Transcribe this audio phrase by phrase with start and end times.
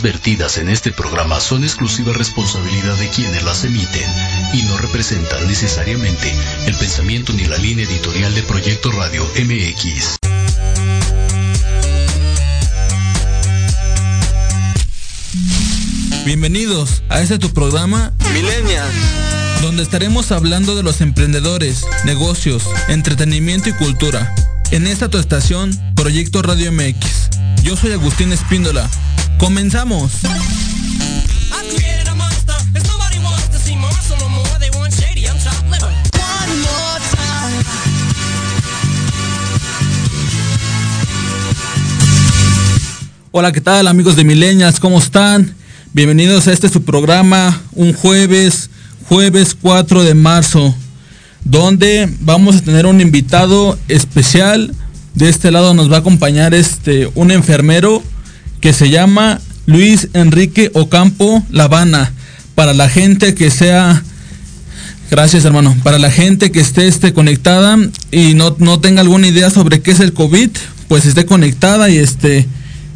[0.00, 4.10] opiniones vertidas en este programa son exclusiva responsabilidad de quienes las emiten
[4.52, 6.32] y no representan necesariamente
[6.66, 10.16] el pensamiento ni la línea editorial de Proyecto Radio MX.
[16.24, 18.94] Bienvenidos a este tu programa Millennials,
[19.62, 24.34] donde estaremos hablando de los emprendedores, negocios, entretenimiento y cultura.
[24.70, 27.30] En esta tu estación, Proyecto Radio MX.
[27.62, 28.88] Yo soy Agustín Espíndola.
[29.40, 30.12] ¡Comenzamos!
[43.32, 44.78] Hola, ¿qué tal amigos de Milenias?
[44.78, 45.54] ¿Cómo están?
[45.94, 48.68] Bienvenidos a este su programa, un jueves,
[49.08, 50.74] jueves 4 de marzo,
[51.44, 54.74] donde vamos a tener un invitado especial.
[55.14, 58.02] De este lado nos va a acompañar este un enfermero
[58.60, 62.12] que se llama Luis Enrique Ocampo Lavana.
[62.54, 64.02] Para la gente que sea
[65.10, 65.76] Gracias, hermano.
[65.82, 67.76] Para la gente que esté, esté conectada
[68.12, 70.50] y no, no, tenga alguna idea sobre qué es el COVID,
[70.86, 72.46] pues esté conectada y este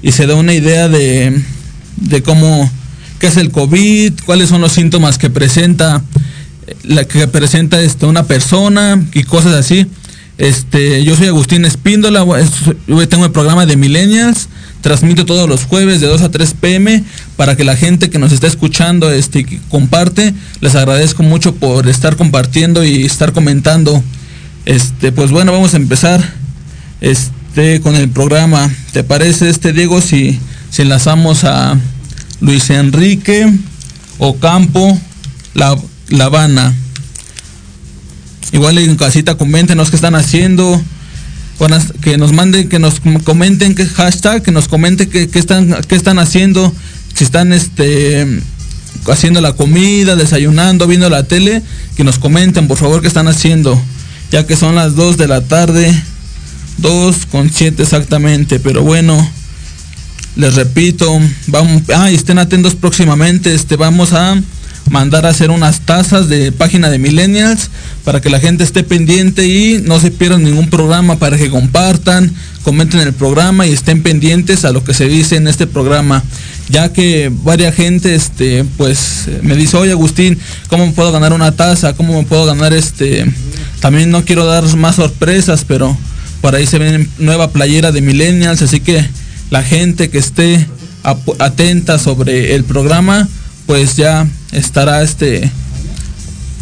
[0.00, 1.42] y se da una idea de,
[1.96, 2.70] de cómo
[3.18, 6.04] qué es el COVID, cuáles son los síntomas que presenta
[6.84, 9.86] la que presenta este, una persona y cosas así.
[10.38, 12.24] Este, yo soy Agustín Espíndola,
[13.08, 14.48] tengo el programa de Millennials,
[14.84, 17.02] transmito todos los jueves de 2 a 3 pm
[17.38, 22.16] para que la gente que nos está escuchando este, comparte, les agradezco mucho por estar
[22.16, 24.04] compartiendo y estar comentando.
[24.66, 26.22] Este, pues bueno, vamos a empezar
[27.00, 28.70] este, con el programa.
[28.92, 30.38] ¿Te parece este Diego si,
[30.68, 31.78] si enlazamos a
[32.42, 33.50] Luis Enrique
[34.18, 35.00] Ocampo
[35.54, 35.78] La,
[36.10, 36.74] la Habana?
[38.52, 40.78] Igual en casita coméntenos qué están haciendo.
[42.00, 45.94] Que nos manden, que nos comenten qué hashtag, que nos comenten qué, qué están, qué
[45.94, 46.74] están haciendo,
[47.14, 48.42] si están este
[49.12, 51.62] haciendo la comida, desayunando, viendo la tele,
[51.96, 53.80] que nos comenten por favor qué están haciendo,
[54.30, 55.94] ya que son las 2 de la tarde,
[56.78, 59.30] 2 con 7 exactamente, pero bueno,
[60.36, 64.40] les repito, vamos, ah, estén atentos próximamente, este, vamos a
[64.90, 67.70] mandar a hacer unas tazas de página de millennials
[68.04, 72.32] para que la gente esté pendiente y no se pierdan ningún programa para que compartan,
[72.62, 76.22] comenten el programa y estén pendientes a lo que se dice en este programa.
[76.68, 80.38] Ya que varias gente este pues me dice oye Agustín
[80.68, 83.26] cómo me puedo ganar una taza cómo me puedo ganar este
[83.80, 85.94] también no quiero dar más sorpresas pero
[86.40, 89.06] por ahí se ven nueva playera de millennials así que
[89.50, 90.66] la gente que esté
[91.38, 93.28] atenta sobre el programa
[93.66, 95.50] pues ya estará este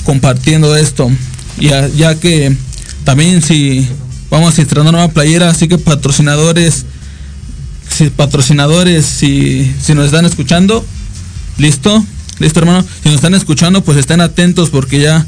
[0.04, 1.10] compartiendo esto.
[1.58, 2.56] Ya, ya que
[3.04, 3.86] también si
[4.30, 6.86] vamos a estrenar una playera así que patrocinadores
[7.90, 10.84] si patrocinadores si, si nos están escuchando
[11.58, 12.02] listo
[12.38, 15.26] listo hermano si nos están escuchando pues estén atentos porque ya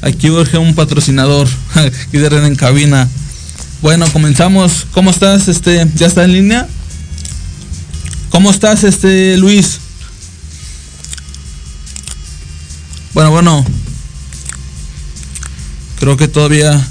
[0.00, 3.08] aquí urge un patrocinador aquí de red en cabina.
[3.82, 4.86] Bueno comenzamos.
[4.92, 6.66] Cómo estás este ya está en línea
[8.30, 9.80] cómo estás este Luis
[13.18, 13.64] bueno bueno
[15.98, 16.88] creo que todavía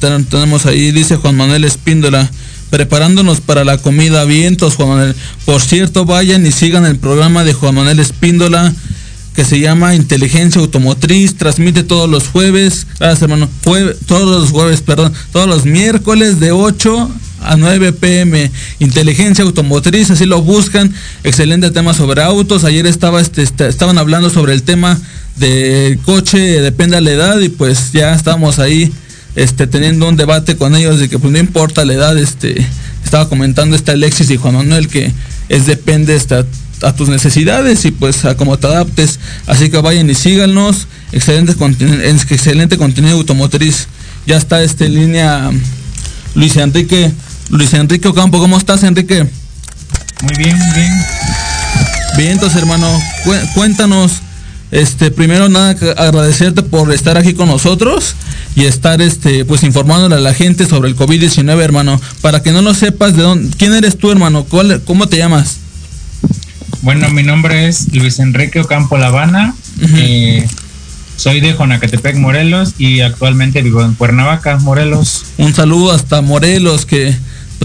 [0.00, 2.28] tenemos ahí dice Juan Manuel Espíndola
[2.70, 7.52] preparándonos para la comida vientos Juan Manuel por cierto vayan y sigan el programa de
[7.52, 8.74] Juan Manuel Espíndola
[9.36, 13.48] que se llama Inteligencia Automotriz, transmite todos los jueves, gracias hermano,
[14.08, 17.08] todos los jueves, perdón, todos los miércoles de 8
[17.42, 18.50] a 9 pm.
[18.80, 20.92] Inteligencia Automotriz, así lo buscan,
[21.22, 22.64] excelente tema sobre autos.
[22.64, 24.98] Ayer estaba este, estaban hablando sobre el tema
[25.38, 28.92] de coche, depende de la edad, y pues ya estamos ahí
[29.36, 32.66] este, teniendo un debate con ellos de que pues no importa la edad, este,
[33.04, 35.12] estaba comentando esta Alexis y Juan Manuel que
[35.48, 36.44] es depende esta
[36.82, 39.18] a tus necesidades y pues a cómo te adaptes.
[39.46, 40.86] Así que vayan y síganos.
[41.12, 41.54] Excelente,
[42.30, 43.88] excelente contenido automotriz.
[44.26, 45.50] Ya está este en línea
[46.34, 47.10] Luis Enrique.
[47.50, 49.26] Luis Enrique Ocampo, ¿cómo estás Enrique?
[50.22, 50.92] Muy bien, muy bien.
[52.16, 52.88] Bien, entonces hermano,
[53.54, 54.12] cuéntanos,
[54.70, 58.14] este, primero nada, agradecerte por estar aquí con nosotros
[58.54, 62.00] y estar este, pues informándole a la gente sobre el COVID-19, hermano.
[62.20, 64.46] Para que no lo sepas, de dónde, ¿quién eres tú, hermano?
[64.84, 65.58] ¿Cómo te llamas?
[66.82, 68.96] Bueno, mi nombre es Luis Enrique Ocampo.
[68.96, 69.54] Uh -huh.
[69.96, 70.48] eh,
[71.16, 75.24] soy de Jonacatepec, Morelos y actualmente vivo en Cuernavaca, Morelos.
[75.36, 77.16] Un saludo hasta Morelos, que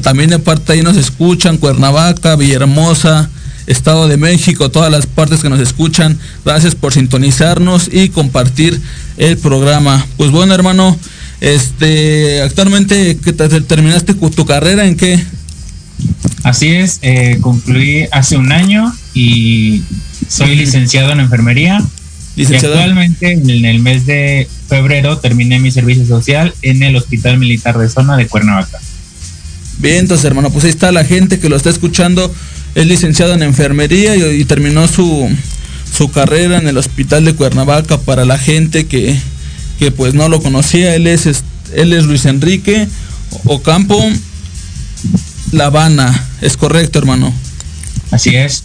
[0.02, 3.30] también de parte ahí nos escuchan, Cuernavaca, Villahermosa,
[3.67, 6.17] Estado de México, todas las partes que nos escuchan.
[6.43, 8.82] Gracias por sintonizarnos y compartir
[9.17, 10.05] el programa.
[10.17, 10.98] Pues bueno, hermano,
[11.41, 15.24] este, actualmente que te, terminaste tu carrera en qué?
[16.43, 19.84] Así es, eh, concluí hace un año y
[20.27, 21.82] soy licenciado en enfermería.
[22.36, 27.77] Y actualmente en el mes de febrero terminé mi servicio social en el Hospital Militar
[27.77, 28.79] de Zona de Cuernavaca.
[29.77, 32.34] Bien, entonces hermano, pues ahí está la gente que lo está escuchando,
[32.75, 35.30] es licenciado en enfermería y, terminó su,
[35.96, 39.20] su, carrera en el Hospital de Cuernavaca para la gente que,
[39.80, 41.27] que pues no lo conocía, él es,
[41.75, 42.88] él es Luis Enrique
[43.46, 44.00] Ocampo
[45.51, 47.34] La Habana, es correcto hermano.
[48.12, 48.63] Así es.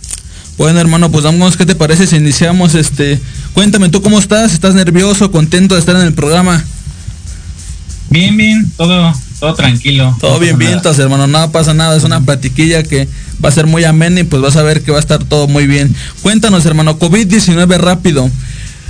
[0.58, 3.20] Bueno, hermano, pues vamos, ¿qué te parece si iniciamos este?
[3.54, 4.52] Cuéntame, ¿tú cómo estás?
[4.52, 6.64] ¿Estás nervioso, contento de estar en el programa?
[8.10, 10.16] Bien, bien, todo, todo tranquilo.
[10.18, 13.08] Todo bien, bien, entonces, hermano, nada pasa nada, es una platiquilla que
[13.44, 15.48] va a ser muy amena y pues vas a ver que va a estar todo
[15.48, 15.94] muy bien.
[16.22, 18.30] Cuéntanos, hermano, COVID-19 rápido.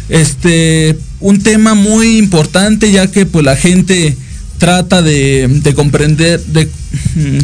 [0.09, 4.17] Este, un tema muy importante ya que pues la gente
[4.59, 6.67] trata de, de comprender, de,
[7.15, 7.39] mm,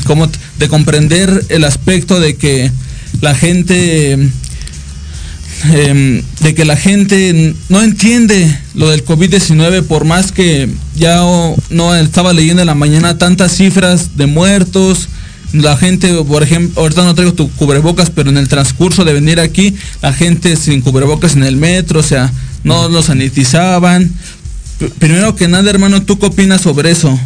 [0.59, 2.71] de comprender el aspecto de que
[3.21, 4.13] la gente
[5.73, 11.23] em, de que la gente no entiende lo del COVID-19 por más que ya
[11.71, 15.09] no estaba leyendo en la mañana tantas cifras de muertos.
[15.55, 19.39] La gente, por ejemplo, ahorita no traigo tu cubrebocas, pero en el transcurso de venir
[19.39, 22.33] aquí, la gente sin cubrebocas en el metro, o sea,
[22.65, 24.13] no lo sanitizaban.
[24.99, 27.17] Primero que nada, hermano, ¿tú qué opinas sobre eso?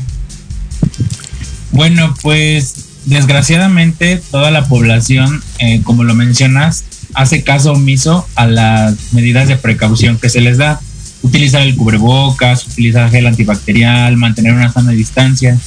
[1.70, 2.74] Bueno, pues
[3.06, 9.56] desgraciadamente toda la población, eh, como lo mencionas, hace caso omiso a las medidas de
[9.56, 10.82] precaución que se les da.
[11.22, 15.58] Utilizar el cubrebocas, utilizar gel antibacterial, mantener una sana distancia.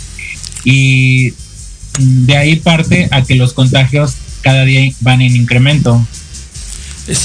[0.64, 1.34] Y
[2.00, 6.06] de ahí parte a que los contagios cada día van en incremento.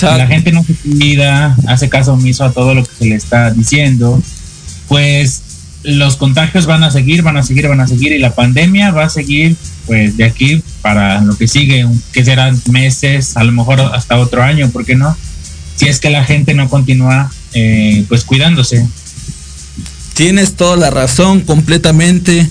[0.02, 3.52] La gente no se cuida, hace caso omiso a todo lo que se le está
[3.52, 4.20] diciendo,
[4.88, 5.42] pues
[5.82, 9.04] los contagios van a seguir, van a seguir, van a seguir y la pandemia va
[9.04, 9.56] a seguir
[9.86, 14.42] pues de aquí para lo que sigue, que serán meses, a lo mejor hasta otro
[14.42, 15.16] año, ¿por qué no?
[15.76, 18.86] Si es que la gente no continúa eh, pues cuidándose.
[20.14, 22.48] Tienes toda la razón completamente,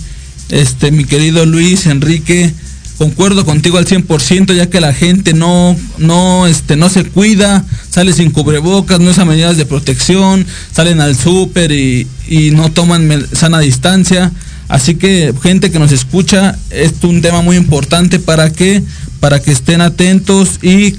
[0.49, 2.53] este mi querido Luis Enrique.
[2.97, 8.13] Concuerdo contigo al 100%, ya que la gente no, no, este, no se cuida, sale
[8.13, 13.59] sin cubrebocas, no usa medidas de protección, salen al súper y, y no toman sana
[13.59, 14.31] distancia.
[14.69, 18.81] Así que gente que nos escucha, es un tema muy importante para que
[19.19, 20.95] para que estén atentos y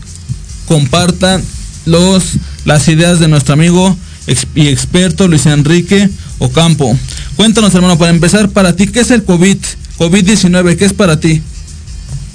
[0.66, 1.42] compartan
[1.86, 2.34] los
[2.64, 3.96] las ideas de nuestro amigo
[4.54, 6.96] y experto Luis Enrique Ocampo.
[7.36, 9.58] Cuéntanos, hermano, para empezar, para ti, ¿qué es el COVID?
[9.98, 11.42] COVID-19, ¿qué es para ti?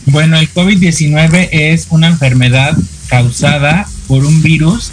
[0.05, 2.77] Bueno, el COVID-19 es una enfermedad
[3.08, 4.91] causada por un virus,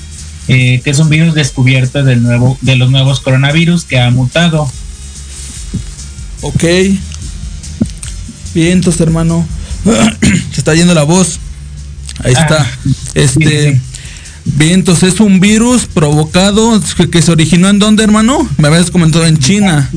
[0.49, 4.71] eh, que es un virus descubierto del nuevo, de los nuevos coronavirus que ha mutado.
[6.41, 6.65] Ok.
[8.55, 9.47] Bien, entonces, hermano.
[10.53, 11.39] Se está yendo la voz.
[12.25, 12.71] Ahí ah, está.
[13.15, 13.81] Este.
[14.61, 18.49] Entonces es un virus provocado que, se originó en dónde, hermano?
[18.59, 19.91] Me habías comentado en China.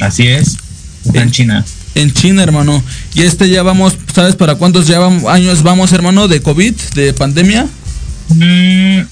[0.00, 0.56] Así es.
[1.14, 1.64] En, China.
[1.94, 2.82] En China, hermano.
[3.14, 7.66] Y este ya vamos, ¿sabes para cuántos ya años vamos, hermano, de COVID, de pandemia?
[8.28, 9.02] Mm,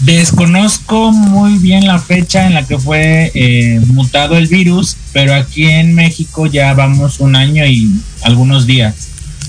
[0.00, 5.64] Desconozco muy bien la fecha en la que fue eh, mutado el virus, pero aquí
[5.64, 7.90] en México ya vamos un año y
[8.22, 8.94] algunos días.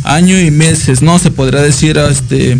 [0.03, 1.19] Año y meses, ¿no?
[1.19, 2.57] Se podría decir este...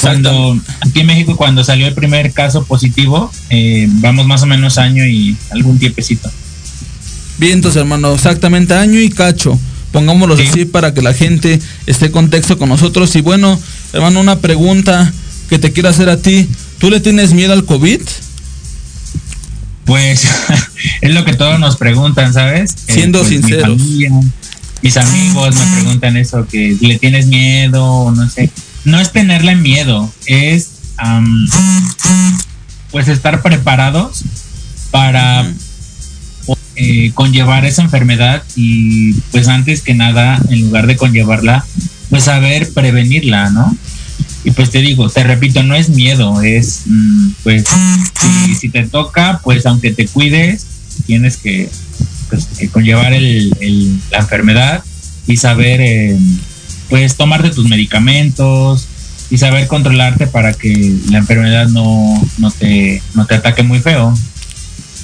[0.00, 4.78] Cuando, aquí en México cuando salió el primer caso positivo, eh, vamos más o menos
[4.78, 6.30] año y algún tiempecito.
[7.38, 9.58] Bien, entonces hermano, exactamente año y cacho.
[9.92, 13.14] Pongámoslo así para que la gente esté en contexto con nosotros.
[13.16, 13.58] Y bueno,
[13.92, 15.10] hermano, una pregunta
[15.48, 16.46] que te quiero hacer a ti.
[16.78, 18.00] ¿Tú le tienes miedo al COVID?
[19.86, 20.26] Pues
[21.00, 22.72] es lo que todos nos preguntan, ¿sabes?
[22.88, 23.80] Eh, Siendo pues, sinceros.
[24.82, 28.50] mis amigos me preguntan eso, que le tienes miedo, no sé.
[28.86, 30.70] No es tenerle miedo, es
[32.92, 34.22] pues estar preparados
[34.92, 35.44] para
[36.76, 41.66] eh, conllevar esa enfermedad y pues antes que nada, en lugar de conllevarla,
[42.10, 43.76] pues saber prevenirla, ¿no?
[44.44, 47.64] Y pues te digo, te repito, no es miedo, es mm, pues
[48.60, 50.64] si, te toca, pues aunque te cuides,
[51.06, 51.68] tienes que,
[52.30, 54.84] pues, conllevar el, la enfermedad
[55.26, 56.16] y saber eh,
[56.88, 58.86] pues tomarte tus medicamentos
[59.30, 64.14] y saber controlarte para que la enfermedad no, no, te, no te ataque muy feo.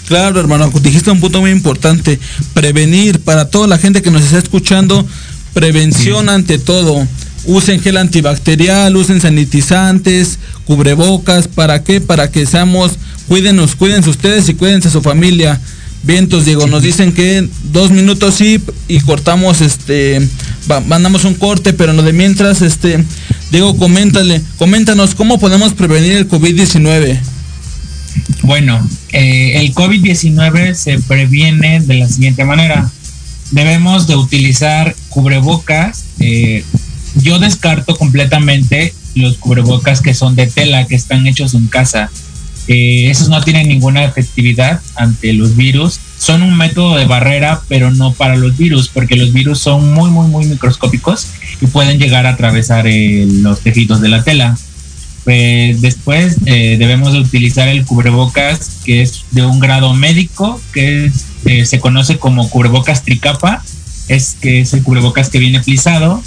[0.07, 2.19] Claro, hermano, dijiste un punto muy importante,
[2.55, 5.07] prevenir para toda la gente que nos está escuchando,
[5.55, 7.07] prevención ante todo
[7.45, 12.01] usen gel antibacterial, usen sanitizantes, cubrebocas, ¿para qué?
[12.01, 12.93] Para que seamos,
[13.29, 15.61] cuídenos, cuídense ustedes y cuídense su familia.
[16.05, 20.21] Vientos, Diego, nos dicen que dos minutos sí y cortamos este
[20.87, 23.05] mandamos un corte, pero en lo de mientras, este,
[23.51, 27.19] Diego, coméntale, coméntanos cómo podemos prevenir el COVID-19.
[28.43, 32.91] Bueno, eh, el COVID-19 se previene de la siguiente manera.
[33.51, 36.05] Debemos de utilizar cubrebocas.
[36.19, 36.65] Eh,
[37.17, 42.11] yo descarto completamente los cubrebocas que son de tela, que están hechos en casa.
[42.69, 46.01] Eh, esos no tienen ninguna efectividad ante los virus.
[46.23, 50.09] Son un método de barrera, pero no para los virus, porque los virus son muy,
[50.09, 51.27] muy, muy microscópicos
[51.61, 54.57] y pueden llegar a atravesar los tejidos de la tela.
[55.25, 61.11] Pues después eh, debemos de utilizar el cubrebocas que es de un grado médico, que
[61.45, 63.61] eh, se conoce como cubrebocas tricapa,
[64.07, 66.23] es que es el cubrebocas que viene plisado,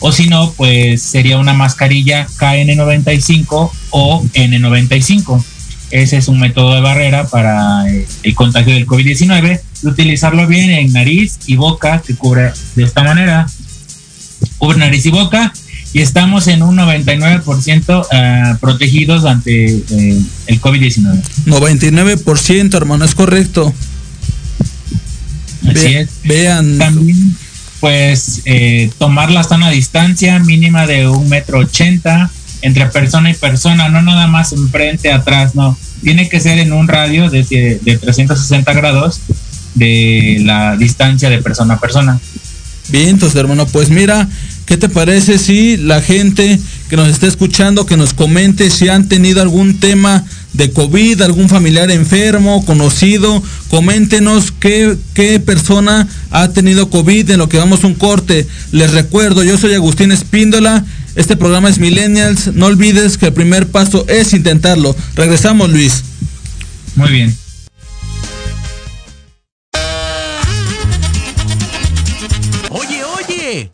[0.00, 5.44] o si no, pues sería una mascarilla KN95 o N95.
[5.90, 9.60] Ese es un método de barrera para eh, el contagio del COVID-19.
[9.84, 13.46] Utilizarlo bien en nariz y boca, que cubre de esta manera.
[14.58, 15.52] Cubre nariz y boca
[15.96, 21.22] y estamos en un 99% eh, protegidos ante eh, el COVID-19.
[21.46, 23.72] 99%, hermano, es correcto.
[25.66, 26.10] Así es.
[26.24, 26.76] Vean.
[26.76, 27.34] También,
[27.80, 32.30] pues, eh, tomar la sana distancia mínima de un metro ochenta
[32.66, 35.78] entre persona y persona, no nada más enfrente, atrás, no.
[36.02, 37.42] Tiene que ser en un radio de,
[37.82, 39.20] de 360 grados
[39.74, 42.18] de la distancia de persona a persona.
[42.88, 44.28] Bien, entonces hermano, pues mira,
[44.64, 46.58] ¿qué te parece si la gente
[46.88, 51.48] que nos está escuchando, que nos comente si han tenido algún tema de COVID, algún
[51.48, 57.94] familiar enfermo, conocido, coméntenos qué, qué persona ha tenido COVID en lo que vamos un
[57.94, 58.46] corte.
[58.72, 60.84] Les recuerdo, yo soy Agustín Espíndola,
[61.16, 64.94] este programa es Millennials, no olvides que el primer paso es intentarlo.
[65.14, 66.02] Regresamos, Luis.
[66.94, 67.36] Muy bien.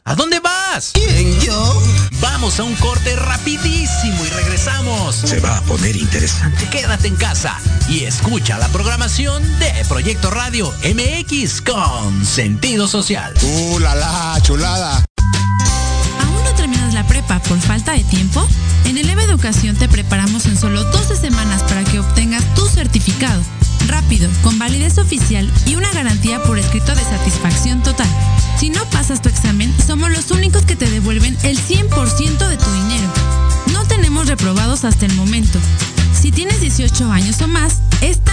[0.05, 0.91] ¿A dónde vas?
[0.93, 1.83] ¿Quién, yo?
[2.21, 5.15] Vamos a un corte rapidísimo y regresamos.
[5.15, 6.69] Se va a poner interesante.
[6.69, 7.59] Quédate en casa
[7.89, 13.33] y escucha la programación de Proyecto Radio MX con sentido social.
[13.43, 15.05] ¡Uh, la, la chulada!
[17.49, 18.47] Por falta de tiempo?
[18.85, 23.43] En Eleva Educación te preparamos en solo 12 semanas para que obtengas tu certificado.
[23.89, 28.09] Rápido, con validez oficial y una garantía por escrito de satisfacción total.
[28.59, 32.71] Si no pasas tu examen, somos los únicos que te devuelven el 100% de tu
[32.73, 33.13] dinero.
[33.73, 35.59] No tenemos reprobados hasta el momento.
[36.13, 38.33] Si tienes 18 años o más, esta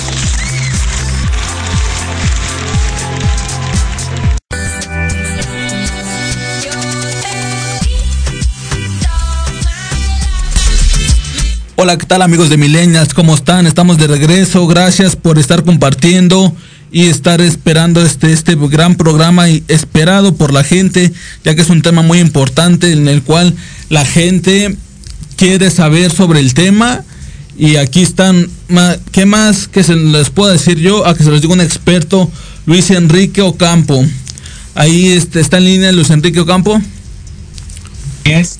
[11.83, 13.11] Hola, ¿qué tal amigos de Milenias?
[13.15, 13.65] ¿Cómo están?
[13.65, 14.67] Estamos de regreso.
[14.67, 16.55] Gracias por estar compartiendo
[16.91, 21.11] y estar esperando este, este gran programa y esperado por la gente,
[21.43, 23.55] ya que es un tema muy importante en el cual
[23.89, 24.75] la gente
[25.37, 27.03] quiere saber sobre el tema
[27.57, 28.47] Y aquí están,
[29.11, 31.07] ¿qué más que se les puedo decir yo?
[31.07, 32.29] A que se los diga un experto,
[32.67, 34.05] Luis Enrique Ocampo.
[34.75, 36.79] Ahí este, está en línea Luis Enrique Ocampo.
[38.23, 38.59] es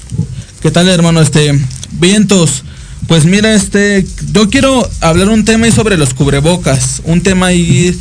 [0.64, 1.22] ¿Qué tal, hermano?
[1.22, 1.54] Este,
[1.92, 2.64] vientos.
[3.12, 7.02] Pues mira, este, yo quiero hablar un tema ahí sobre los cubrebocas.
[7.04, 7.94] Un tema ahí,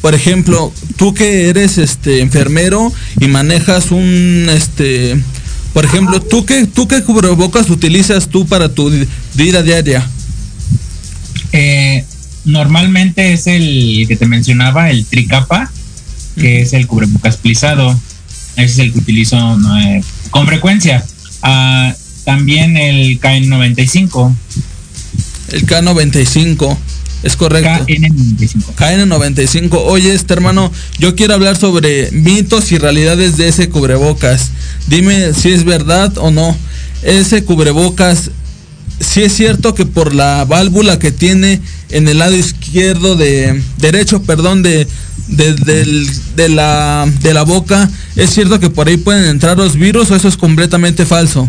[0.00, 5.22] por ejemplo, tú que eres este enfermero y manejas un este,
[5.74, 8.90] por ejemplo, tú qué, tú qué cubrebocas utilizas tú para tu
[9.34, 10.08] vida diaria?
[11.52, 12.06] Eh,
[12.46, 15.70] normalmente es el que te mencionaba, el tricapa,
[16.36, 18.00] que es el cubrebocas plisado.
[18.56, 21.04] Ese es el que utilizo eh, con frecuencia.
[21.42, 21.94] Ah,
[22.24, 24.34] también el KN95.
[25.52, 26.76] El K95.
[27.22, 27.86] Es correcto.
[27.86, 28.74] KN95.
[28.76, 29.82] KN95.
[29.86, 34.50] Oye, este hermano, yo quiero hablar sobre mitos y realidades de ese cubrebocas.
[34.88, 36.56] Dime si es verdad o no.
[37.02, 38.30] Ese cubrebocas,
[39.00, 41.60] si es cierto que por la válvula que tiene
[41.90, 44.86] en el lado izquierdo de derecho, perdón, de,
[45.28, 50.16] de, la, de la boca, es cierto que por ahí pueden entrar los virus o
[50.16, 51.48] eso es completamente falso.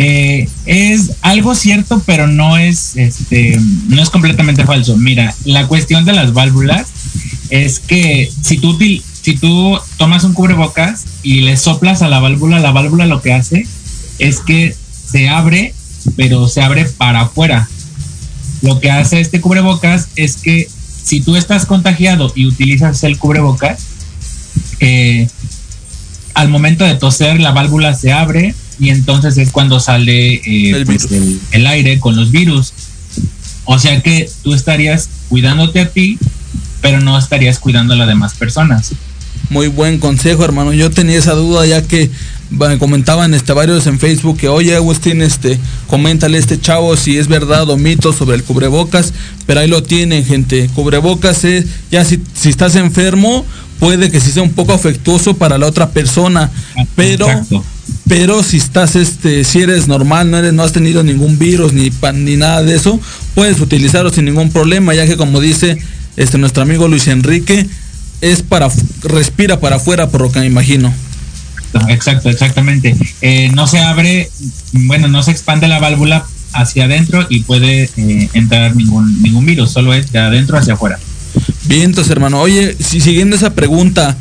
[0.00, 3.58] Eh, es algo cierto, pero no es, este,
[3.88, 4.96] no es completamente falso.
[4.96, 6.86] Mira, la cuestión de las válvulas
[7.50, 12.60] es que si tú, si tú tomas un cubrebocas y le soplas a la válvula,
[12.60, 13.66] la válvula lo que hace
[14.20, 14.72] es que
[15.10, 15.74] se abre,
[16.14, 17.68] pero se abre para afuera.
[18.62, 20.68] Lo que hace este cubrebocas es que
[21.02, 23.80] si tú estás contagiado y utilizas el cubrebocas,
[24.78, 25.26] eh,
[26.34, 31.08] al momento de toser la válvula se abre y entonces es cuando sale eh, pues,
[31.50, 32.72] el, aire con los virus.
[33.64, 36.18] O sea que tú estarías cuidándote a ti,
[36.80, 38.92] pero no estarías cuidando a las demás personas.
[39.50, 40.72] Muy buen consejo, hermano.
[40.72, 42.10] Yo tenía esa duda ya que
[42.50, 47.18] me comentaban este, varios en Facebook que, oye, Agustín, este, coméntale a este chavo si
[47.18, 49.12] es verdad o mito sobre el cubrebocas,
[49.46, 50.70] pero ahí lo tienen, gente.
[50.74, 53.44] Cubrebocas es, ya si, si estás enfermo,
[53.78, 56.50] puede que sí sea un poco afectuoso para la otra persona,
[56.94, 57.26] pero
[58.08, 61.90] pero si estás este si eres normal, no eres no has tenido ningún virus ni
[62.14, 63.00] ni nada de eso,
[63.34, 65.78] puedes utilizarlo sin ningún problema, ya que como dice
[66.16, 67.66] este nuestro amigo Luis Enrique
[68.20, 68.68] es para
[69.02, 70.92] respira para afuera por lo que me imagino.
[71.88, 72.96] Exacto, exactamente.
[73.20, 74.30] Eh, no se abre,
[74.72, 79.70] bueno, no se expande la válvula hacia adentro y puede eh, entrar ningún ningún virus,
[79.70, 80.98] solo es de adentro hacia afuera.
[81.64, 82.40] Vientos, hermano.
[82.40, 84.16] Oye, si siguiendo esa pregunta,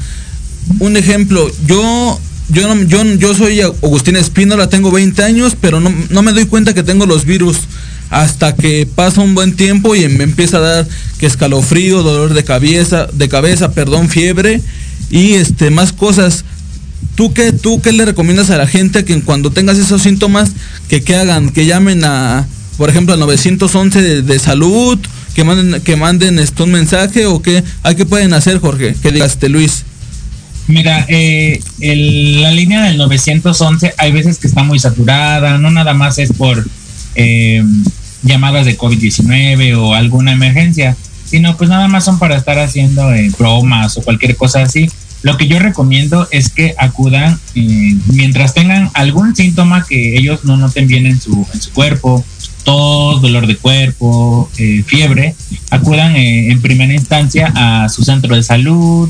[0.80, 6.22] un ejemplo, yo yo, yo, yo soy Agustín Espínola, tengo 20 años, pero no, no,
[6.22, 7.58] me doy cuenta que tengo los virus
[8.10, 10.88] hasta que pasa un buen tiempo y me empieza a dar
[11.20, 14.62] que escalofrío, dolor de cabeza, de cabeza, perdón, fiebre
[15.10, 16.46] y este más cosas.
[17.16, 20.52] ¿Tú qué, ¿Tú qué le recomiendas a la gente que cuando tengas esos síntomas
[20.88, 25.00] que, que hagan, que llamen a, por ejemplo, al 911 de, salud
[25.34, 28.96] que manden, que manden esto un mensaje o qué, ¿a qué pueden hacer, Jorge?
[29.02, 29.84] Que digas, este, Luis.
[30.68, 36.18] Mira, eh, la línea del 911 hay veces que está muy saturada, no nada más
[36.18, 36.66] es por
[37.16, 37.64] eh,
[38.24, 43.32] llamadas de COVID-19 o alguna emergencia, sino pues nada más son para estar haciendo eh,
[43.38, 44.90] bromas o cualquier cosa así.
[45.24, 47.40] Lo que yo recomiendo es que acudan
[48.06, 52.24] mientras tengan algún síntoma que ellos no noten bien en su, en su cuerpo,
[52.68, 55.36] tos, dolor de cuerpo, eh, fiebre,
[55.70, 59.10] acudan eh, en primera instancia a su centro de salud,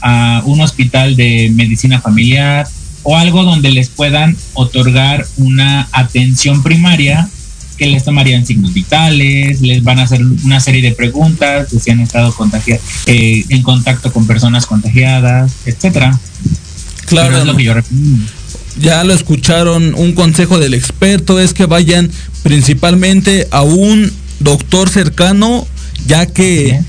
[0.00, 2.66] a un hospital de medicina familiar
[3.02, 7.28] o algo donde les puedan otorgar una atención primaria
[7.76, 11.90] que les tomarían signos vitales, les van a hacer una serie de preguntas de si
[11.92, 16.18] han estado contagiados, eh, en contacto con personas contagiadas, etcétera.
[17.06, 17.38] Claro.
[17.38, 18.26] es lo que yo recomiendo
[18.80, 22.10] ya lo escucharon, un consejo del experto es que vayan
[22.42, 25.66] principalmente a un doctor cercano,
[26.06, 26.80] ya que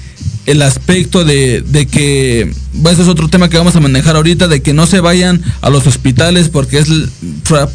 [0.50, 2.52] el aspecto de, de que,
[2.90, 5.70] ese es otro tema que vamos a manejar ahorita, de que no se vayan a
[5.70, 6.88] los hospitales porque es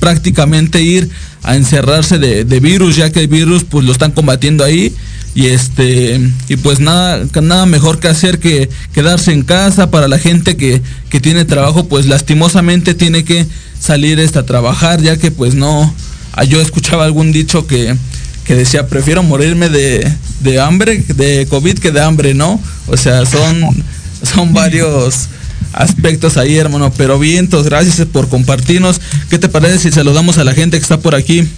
[0.00, 1.08] prácticamente ir
[1.44, 4.92] a encerrarse de, de virus, ya que el virus pues lo están combatiendo ahí.
[5.37, 9.90] Y este y pues nada nada mejor que hacer que quedarse en casa.
[9.90, 13.46] Para la gente que, que tiene trabajo pues lastimosamente tiene que
[13.80, 15.92] salir este, a trabajar ya que pues no
[16.32, 17.96] ah, yo escuchaba algún dicho que,
[18.44, 23.24] que decía prefiero morirme de, de hambre de covid que de hambre no o sea
[23.26, 23.85] son
[24.22, 25.28] son varios
[25.72, 26.92] aspectos ahí hermano.
[26.96, 29.00] Pero vientos gracias por compartirnos.
[29.28, 31.48] Qué te parece si saludamos a la gente que está por aquí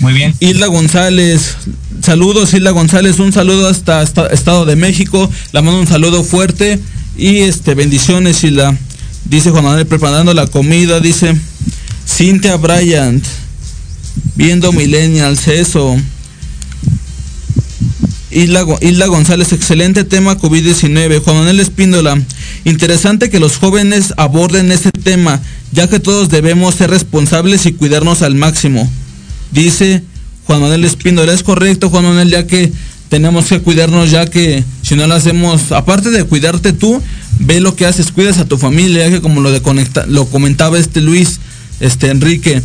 [0.00, 0.34] muy bien.
[0.40, 1.56] Hilda González,
[2.02, 6.80] saludos Hilda González, un saludo hasta, Estado de México, la mando un saludo fuerte
[7.16, 8.76] y este bendiciones Hilda.
[9.24, 11.36] Dice Juan Manuel preparando la comida, dice
[12.04, 13.24] Cintia Bryant,
[14.34, 15.96] viendo Millennials, eso.
[18.30, 21.22] Isla, Isla González, excelente tema COVID-19.
[21.22, 22.20] Juan Manuel Espíndola,
[22.64, 25.40] interesante que los jóvenes aborden este tema,
[25.72, 28.90] ya que todos debemos ser responsables y cuidarnos al máximo.
[29.50, 30.02] Dice
[30.46, 32.72] Juan Manuel Espíndola, es correcto Juan Manuel, ya que
[33.10, 37.02] tenemos que cuidarnos, ya que si no lo hacemos, aparte de cuidarte tú,
[37.38, 40.78] ve lo que haces, cuidas a tu familia, que como lo, de conecta, lo comentaba
[40.78, 41.38] este Luis,
[41.80, 42.62] este Enrique,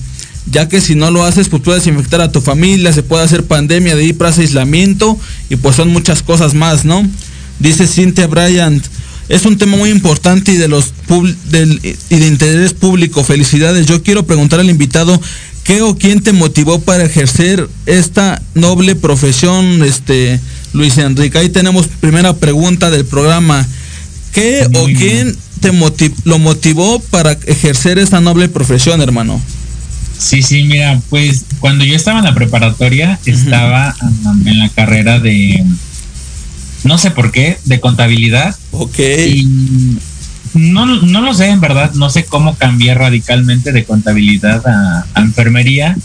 [0.52, 3.44] ya que si no lo haces, pues puedes infectar a tu familia, se puede hacer
[3.44, 7.08] pandemia, de para aislamiento y pues son muchas cosas más, ¿no?
[7.60, 8.86] Dice Cynthia Bryant,
[9.30, 10.94] es un tema muy importante y de los
[11.50, 13.24] del, y de interés público.
[13.24, 13.86] Felicidades.
[13.86, 15.20] Yo quiero preguntar al invitado
[15.64, 20.40] qué o quién te motivó para ejercer esta noble profesión, este
[20.74, 21.38] Luis Enrique.
[21.38, 23.68] Ahí tenemos primera pregunta del programa.
[24.32, 25.74] ¿Qué o quién te
[26.24, 29.42] lo motivó para ejercer esta noble profesión, hermano?
[30.18, 33.96] Sí, sí, mira, pues cuando yo estaba en la preparatoria, estaba
[34.46, 35.64] en la carrera de,
[36.84, 38.56] no sé por qué, de contabilidad.
[38.72, 39.00] Ok.
[39.00, 39.48] Y
[40.54, 45.96] no, no lo sé, en verdad, no sé cómo cambié radicalmente de contabilidad a, enfermería.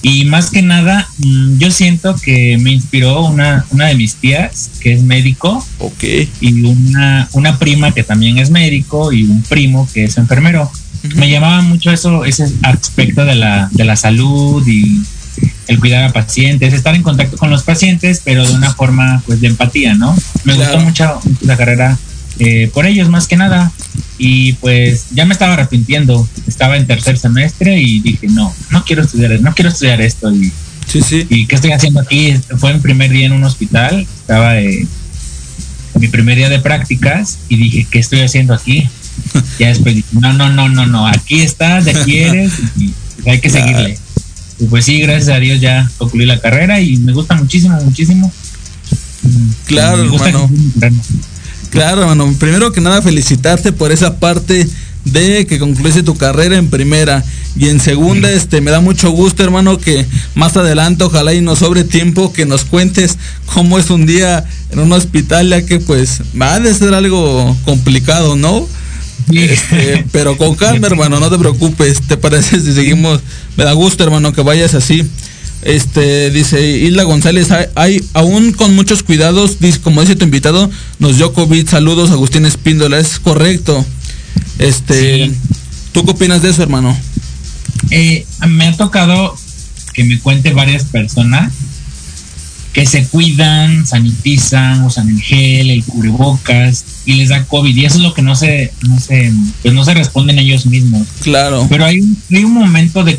[0.00, 4.70] Y más que nada, mm, yo siento que me inspiró una, una de mis tías,
[4.80, 5.66] que es médico.
[5.78, 6.04] Ok.
[6.40, 10.70] Y una, una prima que también es médico y un primo que es enfermero
[11.02, 15.02] me llamaba mucho eso, ese aspecto de la, de la salud y
[15.68, 19.40] el cuidar a pacientes, estar en contacto con los pacientes, pero de una forma pues
[19.40, 20.16] de empatía, ¿no?
[20.44, 21.98] Me gustó mucho la carrera
[22.38, 23.72] eh, por ellos más que nada.
[24.20, 29.02] Y pues ya me estaba arrepintiendo, estaba en tercer semestre y dije no, no quiero
[29.02, 30.52] estudiar, no quiero estudiar esto y
[30.86, 31.26] sí, sí.
[31.30, 34.88] y qué estoy haciendo aquí, fue mi primer día en un hospital, estaba en
[36.00, 38.88] mi primer día de prácticas y dije qué estoy haciendo aquí,
[39.58, 42.92] ya después dije, no, no, no, no, no, aquí estás, aquí eres y
[43.28, 43.98] hay que seguirle.
[44.58, 48.32] Y pues sí, gracias a Dios ya concluí la carrera y me gusta muchísimo, muchísimo.
[49.66, 50.50] Claro, hermano.
[51.70, 52.34] Claro, hermano.
[52.38, 54.66] Primero que nada, felicitarte por esa parte
[55.04, 57.24] de que concluiste tu carrera en primera
[57.56, 60.04] y en segunda este me da mucho gusto hermano que
[60.34, 64.80] más adelante ojalá y nos sobre tiempo que nos cuentes cómo es un día en
[64.80, 68.68] un hospital ya que pues va a ser algo complicado no
[69.32, 72.00] este, pero con calma, hermano, no te preocupes.
[72.02, 73.20] ¿Te parece si seguimos?
[73.56, 75.04] Me da gusto, hermano, que vayas así.
[75.62, 81.16] Este, dice Isla González, hay, aún con muchos cuidados, dice, como dice tu invitado, nos
[81.16, 81.68] dio COVID.
[81.68, 83.84] Saludos, Agustín Espíndola, es correcto.
[84.58, 85.30] Este,
[85.92, 86.96] ¿tú qué opinas de eso, hermano?
[87.90, 89.36] Eh, me ha tocado
[89.94, 91.52] que me cuente varias personas
[92.78, 97.74] que se cuidan, sanitizan, usan el gel, el cubrebocas y les da COVID.
[97.74, 101.08] Y eso es lo que no se, no se, pues no se responden ellos mismos.
[101.22, 101.66] Claro.
[101.68, 103.18] Pero hay un, hay un momento de,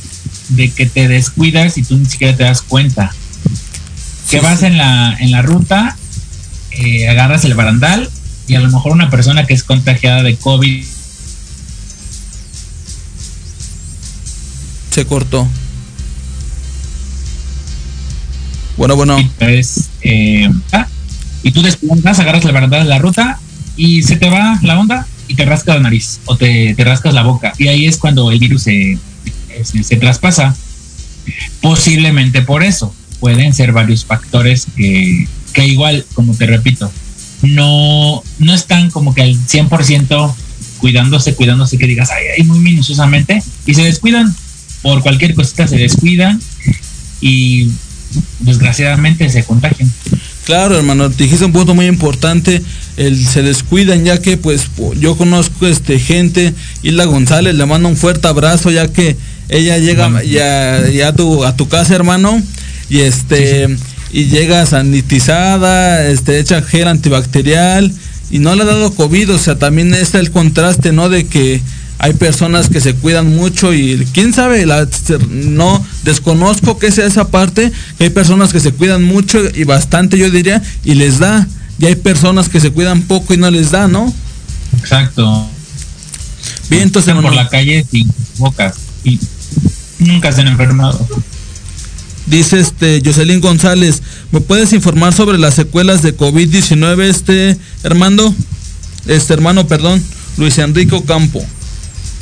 [0.72, 3.14] que te descuidas y tú ni siquiera te das cuenta.
[4.30, 5.98] Que vas en la, en la ruta,
[6.72, 8.10] eh, agarras el barandal
[8.48, 10.86] y a lo mejor una persona que es contagiada de COVID
[14.92, 15.50] se cortó.
[18.80, 19.18] Bueno, bueno.
[19.42, 20.88] Eh, ah,
[21.44, 23.38] y tú desplazas, agarras la verdad de la ruta
[23.76, 27.14] y se te va la onda y te rascas la nariz o te, te rascas
[27.14, 27.52] la boca.
[27.58, 28.98] Y ahí es cuando el virus se,
[29.64, 30.56] se, traspasa.
[31.62, 32.96] Posiblemente por eso.
[33.20, 36.90] Pueden ser varios factores que, que igual, como te repito,
[37.42, 40.36] no, no están como que al 100%
[40.78, 44.34] cuidándose, cuidándose, que digas, ay, ay, muy minuciosamente, y se descuidan,
[44.82, 46.40] por cualquier cosita se descuidan,
[47.20, 47.72] y
[48.40, 49.92] desgraciadamente se contagian.
[50.46, 52.62] Claro, hermano, te dijiste un punto muy importante,
[52.98, 54.68] el se descuidan ya que pues
[55.00, 59.16] yo conozco este gente, Isla González, le mando un fuerte abrazo ya que
[59.50, 62.42] ella llega ya, ya a, tu, a tu casa, hermano,
[62.90, 63.68] y este
[64.12, 67.92] y llega sanitizada, este hecha gel antibacterial
[68.32, 71.10] y no le ha dado COVID, o sea, también está el contraste, ¿no?
[71.10, 71.62] De que
[72.02, 74.88] hay personas que se cuidan mucho y quién sabe, la,
[75.30, 80.18] no desconozco que sea esa parte, que hay personas que se cuidan mucho y bastante
[80.18, 81.46] yo diría y les da,
[81.78, 84.14] y hay personas que se cuidan poco y no les da, ¿no?
[84.80, 85.50] Exacto.
[86.70, 89.20] Bien, entonces por la calle sin bocas y
[90.00, 91.06] nunca se han enfermado.
[92.28, 98.34] Dice este Jocelyn González, ¿me puedes informar sobre las secuelas de COVID-19 este hermano?
[99.06, 100.02] Este hermano, perdón,
[100.38, 101.46] Luis Enrico Campo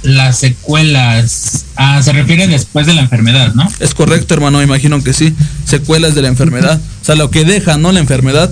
[0.03, 3.67] las secuelas ah, se refiere después de la enfermedad, ¿no?
[3.79, 5.33] Es correcto, hermano, imagino que sí.
[5.65, 6.79] Secuelas de la enfermedad.
[7.01, 7.91] O sea, lo que deja, ¿no?
[7.91, 8.51] La enfermedad.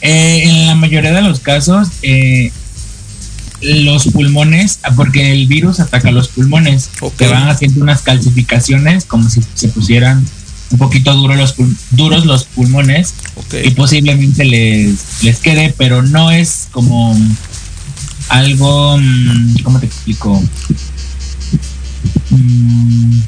[0.00, 2.50] Eh, en la mayoría de los casos, eh,
[3.60, 9.30] los pulmones, ah, porque el virus ataca los pulmones, que van haciendo unas calcificaciones como
[9.30, 10.24] si se pusieran
[10.72, 11.54] un poquito duro los
[11.90, 13.14] duros los pulmones
[13.62, 17.14] y posiblemente les, les quede, pero no es como
[18.28, 20.42] algo, mm, ¿cómo te explico?
[22.30, 23.20] Mm,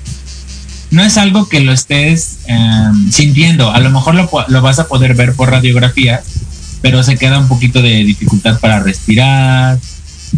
[0.90, 4.86] no es algo que lo estés em, sintiendo, a lo mejor lo, lo, vas a
[4.86, 6.22] poder ver por radiografía,
[6.82, 9.78] pero se queda un poquito de dificultad para respirar.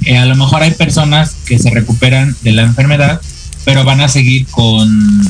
[0.04, 3.20] Eh, a lo mejor hay personas que se recuperan de la enfermedad,
[3.64, 4.88] pero van a seguir con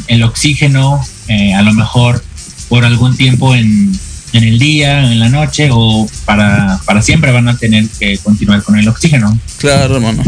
[0.08, 2.22] el oxígeno, eh, a lo mejor
[2.68, 3.98] por algún tiempo en,
[4.32, 8.62] en el día, en la noche o para, para siempre van a tener que continuar
[8.62, 9.38] con el oxígeno.
[9.58, 10.22] Claro, hermano.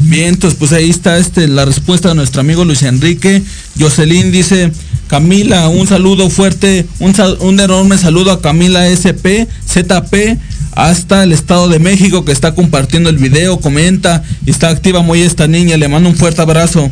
[0.00, 3.42] Bien, entonces pues ahí está este, la respuesta de nuestro amigo Luis Enrique.
[3.78, 4.72] Jocelyn dice,
[5.06, 10.38] Camila, un saludo fuerte, un, un enorme saludo a Camila SP, ZP,
[10.72, 15.22] hasta el Estado de México que está compartiendo el video, comenta y está activa muy
[15.22, 15.76] esta niña.
[15.76, 16.90] Le mando un fuerte abrazo.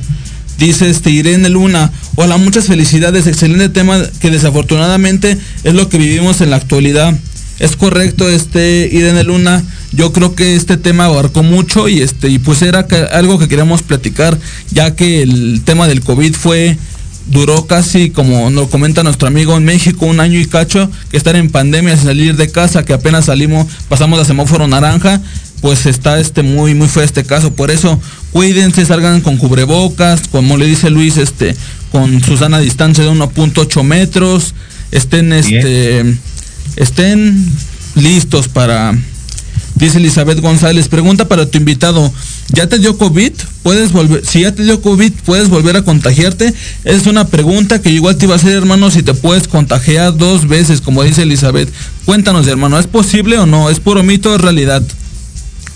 [0.58, 6.40] Dice este Irene Luna, hola, muchas felicidades, excelente tema que desafortunadamente es lo que vivimos
[6.40, 7.14] en la actualidad.
[7.58, 9.62] Es correcto, este Irene Luna,
[9.92, 13.82] yo creo que este tema abarcó mucho y este y pues era algo que queríamos
[13.82, 14.38] platicar,
[14.70, 16.76] ya que el tema del COVID fue
[17.26, 21.36] duró casi, como nos comenta nuestro amigo en México, un año y cacho, que estar
[21.36, 25.20] en pandemia salir de casa, que apenas salimos, pasamos a semáforo naranja,
[25.60, 27.54] pues está este muy muy feo este caso.
[27.54, 28.00] Por eso
[28.32, 31.54] cuídense, salgan con cubrebocas, como le dice Luis, este,
[31.92, 34.54] con su sana distancia de 1.8 metros,
[34.90, 36.04] estén este
[36.76, 37.50] estén
[37.94, 38.94] listos para
[39.76, 42.12] dice Elizabeth González, pregunta para tu invitado,
[42.50, 43.32] ¿ya te dio COVID?
[43.62, 46.54] ¿Puedes volver, si ya te dio COVID, puedes volver a contagiarte?
[46.84, 50.46] Es una pregunta que igual te iba a hacer, hermano, si te puedes contagiar dos
[50.46, 51.72] veces, como dice Elizabeth.
[52.04, 53.70] Cuéntanos, hermano, ¿es posible o no?
[53.70, 54.82] ¿Es puro mito o realidad?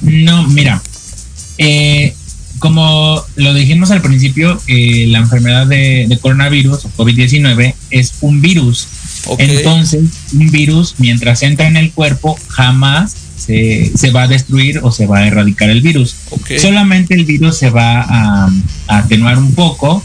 [0.03, 0.83] No, mira,
[1.59, 2.15] eh,
[2.59, 8.89] como lo dijimos al principio, eh, la enfermedad de, coronavirus o COVID-19 es un virus.
[9.39, 15.07] Entonces, un virus, mientras entra en el cuerpo, jamás se, va a destruir o se
[15.07, 16.15] va a erradicar el virus.
[16.59, 18.51] Solamente el virus se va a,
[18.89, 20.03] atenuar un poco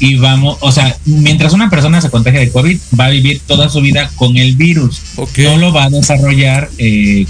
[0.00, 3.68] y vamos, o sea, mientras una persona se contagia de COVID, va a vivir toda
[3.68, 5.00] su vida con el virus.
[5.38, 7.26] No lo va a desarrollar eh,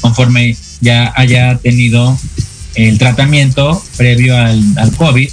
[0.00, 2.18] conforme ya haya tenido
[2.74, 5.28] el tratamiento previo al, COVID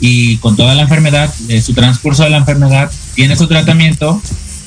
[0.00, 4.20] y con toda la enfermedad, su transcurso de la enfermedad, tiene su tratamiento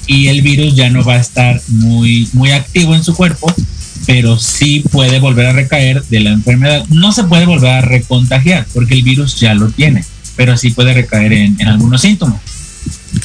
[0.08, 3.54] y el virus ya no va a estar muy, muy activo en su cuerpo,
[4.06, 6.86] pero sí puede volver a recaer de la enfermedad.
[6.90, 10.04] No se puede volver a recontagiar porque el virus ya lo tiene,
[10.36, 12.57] pero sí puede recaer en algunos síntomas.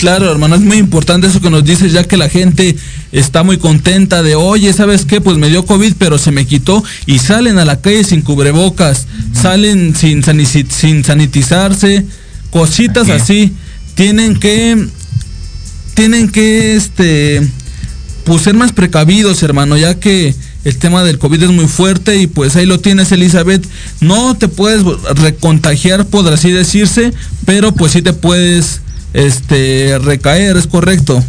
[0.02, 2.76] Claro, hermano, es muy importante eso que nos dices, ya que la gente
[3.12, 5.20] está muy contenta de, oye, ¿sabes qué?
[5.20, 9.06] Pues me dio COVID, pero se me quitó y salen a la calle sin cubrebocas,
[9.32, 12.04] salen sin, sin sanitizarse,
[12.50, 13.52] cositas así.
[13.94, 14.88] Tienen que,
[15.94, 17.40] tienen que, este,
[18.24, 20.34] pues ser más precavidos, hermano, ya que
[20.64, 23.64] el tema del COVID es muy fuerte y pues ahí lo tienes, Elizabeth.
[24.00, 24.82] No te puedes
[25.14, 27.12] recontagiar, por así decirse,
[27.44, 28.80] pero pues sí te puedes
[29.14, 31.22] este recaer, ¿es correcto?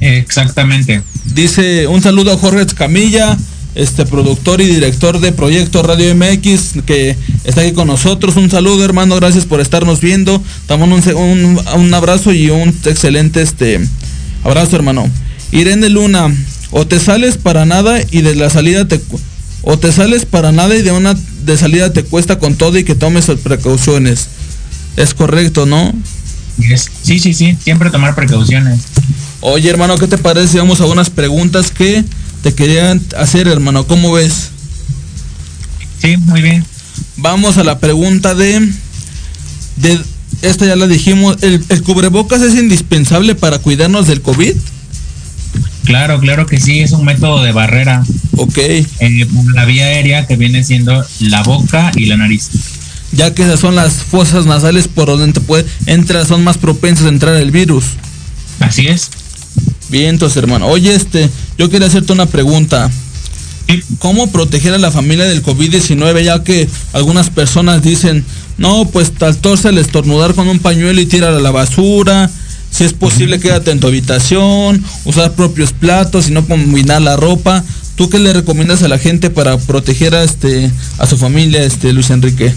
[0.00, 1.02] Exactamente.
[1.24, 3.36] Dice un saludo a Jorge Camilla,
[3.74, 8.36] este productor y director de Proyecto Radio MX, que está aquí con nosotros.
[8.36, 10.42] Un saludo, hermano, gracias por estarnos viendo.
[10.68, 13.80] Damos un, un, abrazo y un excelente este
[14.44, 15.08] abrazo, hermano.
[15.52, 16.34] Irene Luna,
[16.70, 19.00] o te sales para nada y de la salida te
[19.62, 21.14] o te sales para nada y de una
[21.44, 24.28] de salida te cuesta con todo y que tomes precauciones.
[24.96, 25.92] Es correcto, ¿no?
[26.58, 28.80] Sí, sí, sí, siempre tomar precauciones.
[29.40, 30.58] Oye, hermano, ¿qué te parece?
[30.58, 32.04] Vamos a unas preguntas que
[32.42, 33.86] te querían hacer, hermano.
[33.86, 34.50] ¿Cómo ves?
[36.00, 36.64] Sí, muy bien.
[37.16, 38.68] Vamos a la pregunta de...
[39.76, 40.00] de
[40.42, 41.36] esta ya la dijimos.
[41.42, 44.54] ¿El, cubrebocas es indispensable para cuidarnos del COVID?
[45.84, 48.04] Claro, claro que sí, es un método de barrera.
[48.36, 48.58] Ok.
[48.58, 52.50] Eh, la vía aérea que viene siendo la boca y la nariz
[53.16, 57.06] ya que esas son las fosas nasales por donde te puede entrar, son más propensas
[57.06, 57.84] a entrar el virus.
[58.60, 59.10] Así es.
[59.88, 60.66] Bien, entonces, hermano.
[60.66, 62.90] Oye, este, yo quería hacerte una pregunta.
[63.98, 66.22] ¿Cómo proteger a la familia del COVID-19?
[66.22, 68.24] Ya que algunas personas dicen,
[68.58, 72.30] no, pues tal torce al estornudar con un pañuelo y tirar a la basura.
[72.70, 77.64] Si es posible, quédate en tu habitación, usar propios platos y no combinar la ropa.
[77.96, 81.92] ¿Tú qué le recomiendas a la gente para proteger a este a su familia, este
[81.92, 82.54] Luis Enrique?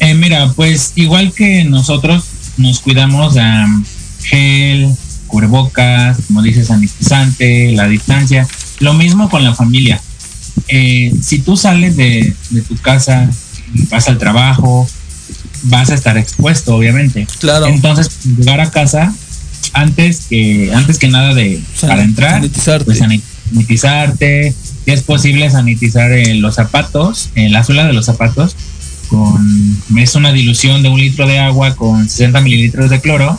[0.00, 2.24] Eh, mira, pues igual que nosotros
[2.56, 3.66] nos cuidamos a
[4.22, 4.94] gel,
[5.26, 8.46] cubrebocas, como dices, sanitizante, la distancia,
[8.80, 10.00] lo mismo con la familia.
[10.68, 12.34] Eh, si tú sales de,
[12.66, 13.28] tu casa,
[13.90, 14.88] vas al trabajo,
[15.64, 17.26] vas a estar expuesto, obviamente.
[17.40, 17.66] Claro.
[17.66, 19.14] Entonces, llegar a casa,
[19.72, 22.42] antes que antes que nada de para entrar,
[22.84, 24.54] pues sanitizarte,
[24.84, 28.56] si es posible sanitizar eh, los zapatos, en la suela de los zapatos
[29.08, 33.38] con es una dilución de un litro de agua con 60 mililitros de cloro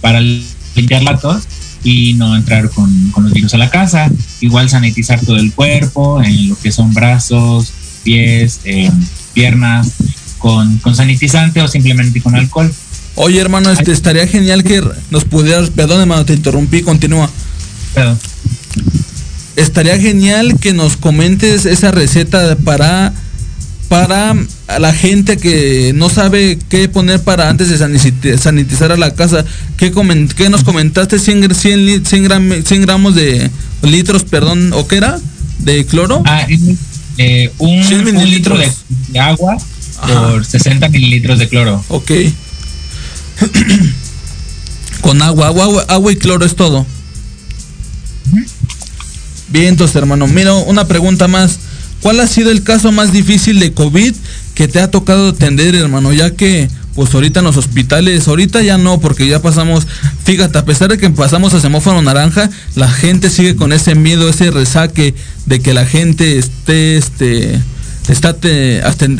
[0.00, 1.44] para limpiar la tos
[1.84, 4.10] y no entrar con, los virus a la casa.
[4.40, 8.90] Igual sanitizar todo el cuerpo, en lo que son brazos, pies, eh,
[9.34, 9.92] piernas,
[10.38, 12.72] con, con sanitizante o simplemente con alcohol.
[13.14, 17.28] Oye, hermano, este estaría genial que nos pudieras, perdón, hermano, te interrumpí, continúa.
[17.94, 18.18] Perdón.
[19.56, 23.12] Estaría genial que nos comentes esa receta para
[23.88, 24.36] para
[24.78, 29.44] la gente que no sabe qué poner para antes de sanitizar a la casa.
[29.76, 29.92] ¿Qué,
[30.36, 31.18] qué nos comentaste?
[31.18, 33.50] 100, 100, 100, gramos de
[33.82, 35.18] litros, perdón, ¿o qué era?
[35.58, 36.22] ¿De cloro?
[36.26, 36.46] Ah,
[37.16, 37.80] eh, un,
[38.30, 38.70] litro de,
[39.18, 39.56] agua
[40.06, 41.82] por 60 mililitros de cloro.
[41.88, 42.10] Ok.
[45.00, 46.86] Con agua, agua, agua y cloro es todo.
[49.48, 51.58] Bien, entonces hermano, mira, una pregunta más.
[52.00, 54.14] ¿Cuál ha sido el caso más difícil de COVID
[54.54, 56.12] que te ha tocado atender, hermano?
[56.12, 59.86] Ya que, pues ahorita en los hospitales, ahorita ya no, porque ya pasamos,
[60.24, 64.28] fíjate, a pesar de que pasamos a semáforo naranja, la gente sigue con ese miedo,
[64.28, 65.14] ese resaque
[65.46, 67.60] de que la gente esté, este,
[68.08, 68.36] está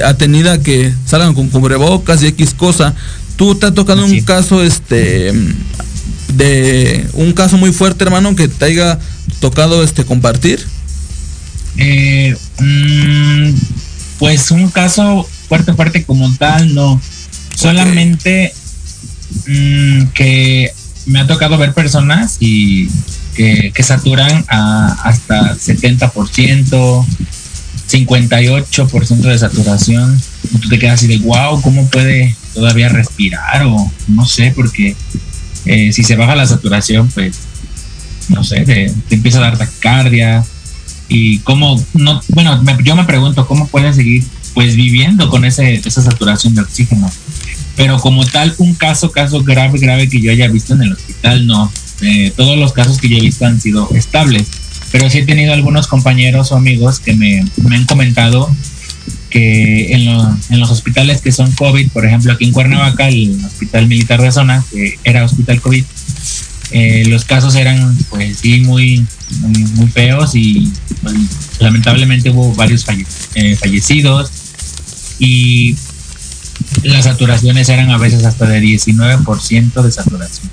[0.05, 2.95] atenida a que salgan con cubrebocas y X cosa.
[3.37, 5.33] ¿Tú te ha tocado un caso, este,
[6.35, 8.99] de un caso muy fuerte, hermano, que te haya
[9.41, 10.65] tocado, este, compartir?
[11.79, 13.55] Eh, mm,
[14.19, 17.01] pues un caso fuerte, fuerte como tal, no.
[17.55, 18.53] Solamente
[19.47, 20.73] mm, que
[21.07, 22.89] me ha tocado ver personas y
[23.35, 27.07] que, saturan a hasta 70%,
[27.89, 30.21] 58% de saturación.
[30.53, 33.65] Y tú te quedas así de, wow, ¿cómo puede todavía respirar?
[33.67, 34.97] O no sé, porque
[35.65, 37.39] eh, si se baja la saturación, pues,
[38.29, 40.45] no sé, te, te empieza a dar taquicardia,
[41.09, 46.03] y cómo no bueno yo me pregunto cómo pueden seguir pues viviendo con ese esa
[46.03, 47.11] saturación de oxígeno
[47.77, 51.47] pero como tal un caso caso grave grave que yo haya visto en el hospital
[51.47, 51.73] no.
[52.01, 54.47] Eh, todos los casos que yo he visto han sido estables.
[54.93, 58.51] Pero sí he tenido algunos compañeros o amigos que me, me han comentado
[59.31, 60.09] que en,
[60.49, 64.33] en, los hospitales que son COVID, por ejemplo aquí en Cuernavaca, el Hospital Militar de
[64.33, 65.85] Zona, que era Hospital COVID,
[66.71, 69.07] eh, los casos eran pues sí muy,
[69.41, 70.71] muy, feos y
[71.03, 71.15] pues,
[71.61, 72.85] lamentablemente hubo varios
[73.35, 74.31] eh, fallecidos
[75.19, 75.77] y
[76.83, 80.51] las saturaciones eran a veces hasta de 19% de saturación.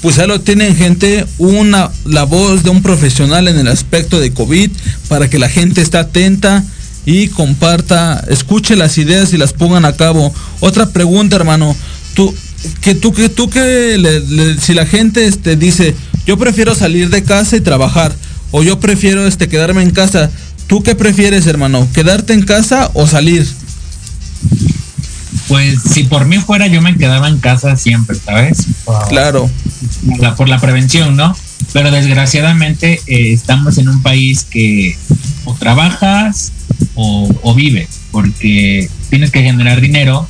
[0.00, 4.32] Pues ya lo tienen gente, una, la voz de un profesional en el aspecto de
[4.32, 4.70] COVID
[5.08, 6.64] para que la gente esté atenta
[7.06, 10.34] y comparta, escuche las ideas y las pongan a cabo.
[10.60, 11.76] Otra pregunta, hermano,
[12.14, 12.34] tú,
[12.80, 15.94] que tú que tú que si la gente este dice
[16.26, 18.14] yo prefiero salir de casa y trabajar
[18.50, 20.30] o yo prefiero este quedarme en casa.
[20.66, 23.46] Tú qué prefieres hermano quedarte en casa o salir
[25.48, 28.66] pues si por mí fuera yo me quedaba en casa siempre sabes
[29.08, 29.50] claro.
[30.36, 31.36] por la prevención no
[31.72, 34.96] pero desgraciadamente eh, estamos en un país que
[35.44, 36.52] o trabajas
[36.94, 40.28] o, o vives porque tienes que generar dinero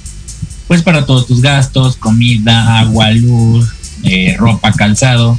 [0.72, 3.68] pues para todos tus gastos, comida, agua, luz,
[4.04, 5.36] eh, ropa, calzado.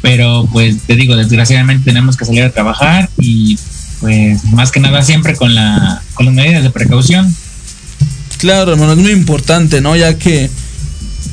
[0.00, 3.58] Pero pues te digo, desgraciadamente tenemos que salir a trabajar y
[4.00, 7.34] pues más que nada siempre con, la, con las medidas de precaución.
[8.38, 9.96] Claro, hermano, es muy importante, ¿no?
[9.96, 10.48] Ya que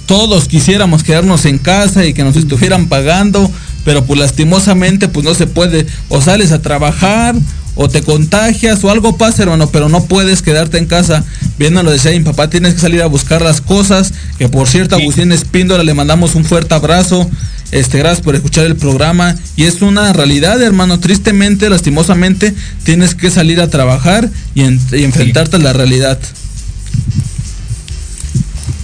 [0.07, 3.51] todos quisiéramos quedarnos en casa y que nos estuvieran pagando,
[3.84, 5.86] pero pues lastimosamente pues no se puede.
[6.09, 7.36] O sales a trabajar
[7.76, 11.23] o te contagias o algo pasa, hermano, pero no puedes quedarte en casa.
[11.59, 14.13] Viendo lo decía mi papá, tienes que salir a buscar las cosas.
[14.38, 17.30] Que por cierto, Agustín Espíndola le mandamos un fuerte abrazo.
[17.71, 19.36] Este, gracias por escuchar el programa.
[19.57, 20.99] Y es una realidad, hermano.
[20.99, 22.53] Tristemente, lastimosamente,
[22.84, 26.17] tienes que salir a trabajar y, enfrentarte a la realidad.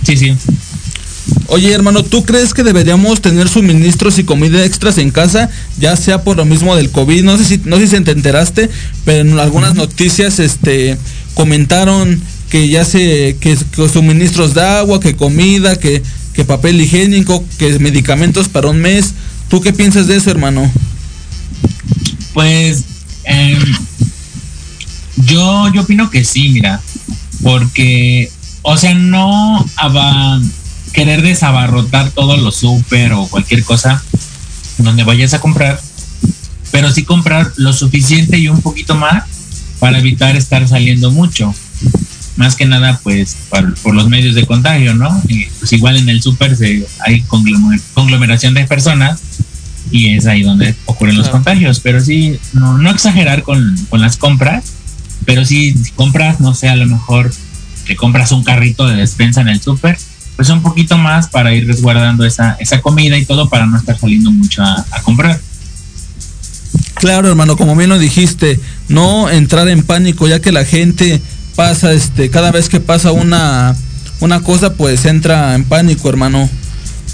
[0.05, 0.35] Sí, sí.
[1.54, 6.24] Oye, hermano, ¿tú crees que deberíamos tener suministros y comida extras en casa, ya sea
[6.24, 7.26] por lo mismo del COVID?
[7.26, 8.70] No sé si, no sé si te enteraste,
[9.04, 10.97] pero en algunas noticias este,
[11.34, 13.58] comentaron que ya se, que,
[13.91, 16.02] suministros de agua, que comida, que,
[16.34, 19.14] que papel higiénico, que medicamentos para un mes.
[19.49, 20.72] ¿Tú qué piensas de eso, hermano?
[22.34, 22.86] Pues
[23.26, 23.60] em,
[25.26, 26.82] yo, yo opino que sí, mira,
[27.43, 28.32] porque,
[28.62, 29.66] o sea, no
[30.93, 34.03] querer desabarrotar todo lo súper o cualquier cosa
[34.77, 35.79] donde vayas a comprar,
[36.71, 39.23] pero sí comprar lo suficiente y un poquito más
[39.79, 41.53] para evitar estar saliendo mucho.
[42.37, 45.21] más que nada pues por, los medios de contagio, ¿no?
[45.59, 46.57] pues igual en el súper
[47.05, 47.23] hay
[47.93, 49.19] conglomeración de personas
[49.91, 54.17] y es ahí donde ocurren los contagios, pero sí, no, no exagerar con, con las
[54.17, 54.63] compras,
[55.25, 57.31] pero sí, si compras, no sé, a lo mejor
[57.85, 59.97] te compras un carrito de despensa en el súper,
[60.41, 63.99] pues un poquito más para ir resguardando esa, esa comida y todo para no estar
[63.99, 65.39] saliendo mucho a, comprar.
[66.95, 71.21] Claro, hermano, como bien lo dijiste, no entrar en pánico, ya que la gente
[71.55, 73.75] pasa, este, cada vez que pasa una,
[74.19, 76.49] una cosa, pues entra en pánico, hermano.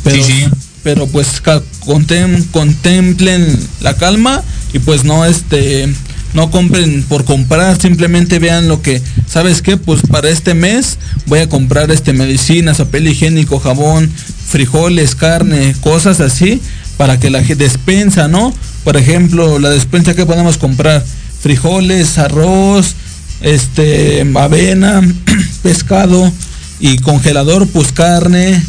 [0.05, 0.49] Pero, sí, sí.
[0.81, 1.43] pero pues
[1.81, 5.93] contemplen la calma y pues no, este,
[6.33, 9.77] no compren por comprar, simplemente vean lo que, ¿sabes qué?
[9.77, 14.11] Pues para este mes voy a comprar este medicinas, papel higiénico, jabón,
[14.47, 16.61] frijoles, carne, cosas así,
[16.97, 18.53] para que la despensa, ¿no?
[18.83, 21.03] Por ejemplo, la despensa que podemos comprar,
[21.41, 22.95] frijoles, arroz,
[23.41, 25.01] este, avena,
[25.63, 26.31] pescado
[26.79, 28.61] y congelador, pues carne,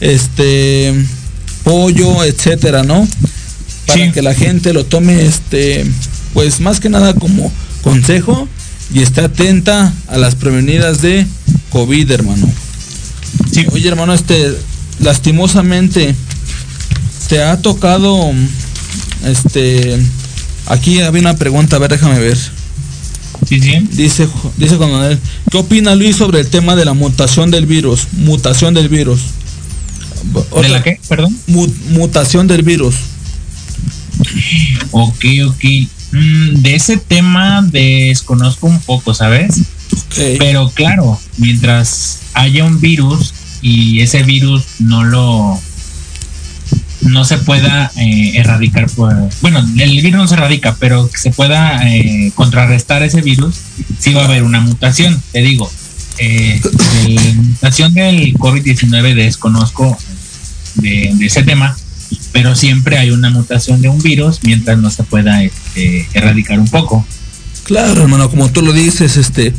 [0.00, 0.94] este,
[1.64, 3.06] pollo, etcétera, ¿no?
[3.86, 5.84] Para que la gente lo tome, este,
[6.34, 7.52] pues más que nada como
[7.82, 8.48] consejo
[8.94, 11.26] y esté atenta a las prevenidas de
[11.70, 12.48] COVID, hermano.
[13.50, 13.66] Sí.
[13.72, 14.54] Oye, hermano, este,
[15.00, 16.14] lastimosamente,
[17.28, 18.32] te ha tocado,
[19.24, 19.98] este,
[20.66, 22.36] aquí había una pregunta, a ver, déjame ver.
[23.48, 23.88] Sí, sí.
[23.90, 25.18] Dice, dice Juan
[25.50, 28.08] ¿qué opina Luis sobre el tema de la mutación del virus?
[28.12, 29.20] Mutación del virus.
[30.60, 31.00] ¿De la qué?
[31.08, 31.36] Perdón.
[31.46, 32.94] mutación del virus.
[34.92, 35.64] Ok, ok.
[36.12, 39.62] Mm, de ese tema desconozco un poco, ¿sabes?
[40.38, 45.60] Pero claro, mientras haya un virus y ese virus no lo
[47.02, 48.88] no se pueda eh, erradicar
[49.40, 53.56] bueno el virus no se erradica pero que se pueda eh, contrarrestar ese virus
[53.98, 55.70] sí va a haber una mutación te digo
[56.18, 56.60] eh,
[57.08, 59.98] la mutación del COVID-19 desconozco
[60.76, 61.76] de, ese tema
[62.32, 66.68] pero siempre hay una mutación de un virus mientras no se pueda este, erradicar un
[66.68, 67.06] poco.
[67.64, 69.52] Claro, hermano, como tú lo dices, este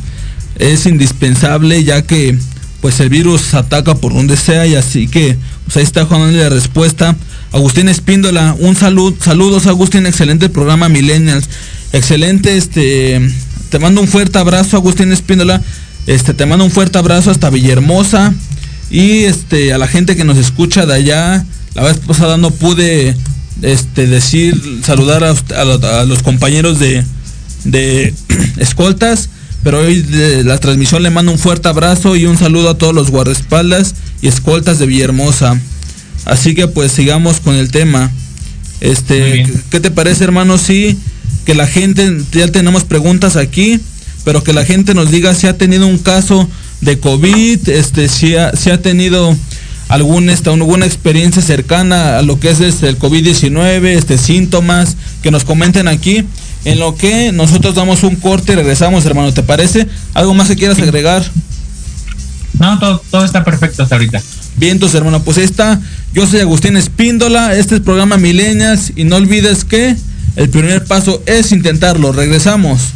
[0.60, 2.38] es indispensable ya que
[2.82, 6.50] pues el virus ataca por donde sea y así que pues ahí está Juan la
[6.50, 7.16] respuesta.
[7.54, 11.48] Agustín Espíndola, un saludo, saludos Agustín, excelente programa Millennials.
[11.94, 13.22] Excelente, este
[13.70, 15.62] te mando un fuerte abrazo Agustín Espíndola.
[16.08, 18.34] Este te mando un fuerte abrazo hasta Villahermosa
[18.90, 21.46] y este a la gente que nos escucha de allá
[21.76, 23.16] la vez pasada no pude
[23.62, 27.04] este, decir, saludar a, los compañeros de,
[27.64, 28.14] de
[28.58, 29.30] escoltas,
[29.64, 32.94] pero hoy de la transmisión le mando un fuerte abrazo y un saludo a todos
[32.94, 35.60] los guardaespaldas y escoltas de Villahermosa.
[36.26, 38.12] Así que pues sigamos con el tema.
[38.82, 40.58] Este, ¿qué te parece, hermano?
[40.58, 40.98] Sí,
[41.46, 43.80] que la gente, ya tenemos preguntas aquí,
[44.26, 46.50] pero que la gente nos diga si ha tenido un caso
[46.82, 49.36] de COVID, este, si ha, si ha tenido
[49.90, 55.32] algún, esta, alguna experiencia cercana a lo que es este, el COVID-19, este, síntomas, que
[55.32, 56.26] nos comenten aquí.
[56.66, 59.88] En lo que nosotros damos un corte y regresamos, hermano, ¿te parece?
[60.14, 61.24] ¿Algo más que quieras agregar?
[62.60, 64.22] No, todo, todo está perfecto hasta ahorita.
[64.56, 65.82] Bien, entonces, hermano, pues ahí está.
[66.14, 69.96] Yo soy Agustín Espíndola, este es el programa Milenias y no olvides que
[70.36, 72.12] el primer paso es intentarlo.
[72.12, 72.94] Regresamos.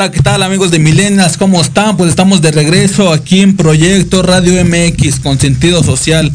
[0.00, 1.36] Hola, ¿qué tal amigos de Milenias?
[1.36, 1.98] ¿Cómo están?
[1.98, 6.32] Pues estamos de regreso aquí en Proyecto Radio MX con sentido social.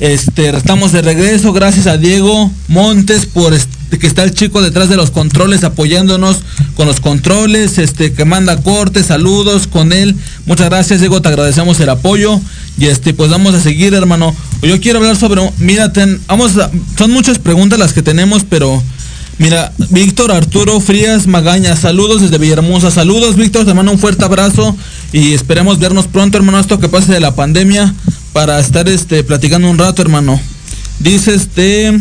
[0.00, 3.56] Este, estamos de regreso, gracias a Diego Montes por
[3.96, 6.40] que está el chico detrás de los controles apoyándonos
[6.74, 10.16] con los controles, este que manda cortes, saludos con él.
[10.46, 12.40] Muchas gracias, Diego, te agradecemos el apoyo
[12.76, 14.34] y este pues vamos a seguir, hermano.
[14.62, 15.92] Yo quiero hablar sobre, mira,
[16.26, 16.58] vamos
[16.98, 18.82] son muchas preguntas las que tenemos, pero
[19.40, 22.90] Mira, Víctor Arturo Frías Magaña, saludos desde Villahermosa.
[22.90, 24.76] Saludos, Víctor, te mando un fuerte abrazo
[25.14, 27.94] y esperemos vernos pronto, hermano, esto que pase de la pandemia
[28.34, 30.38] para estar este platicando un rato, hermano.
[30.98, 31.98] Dice este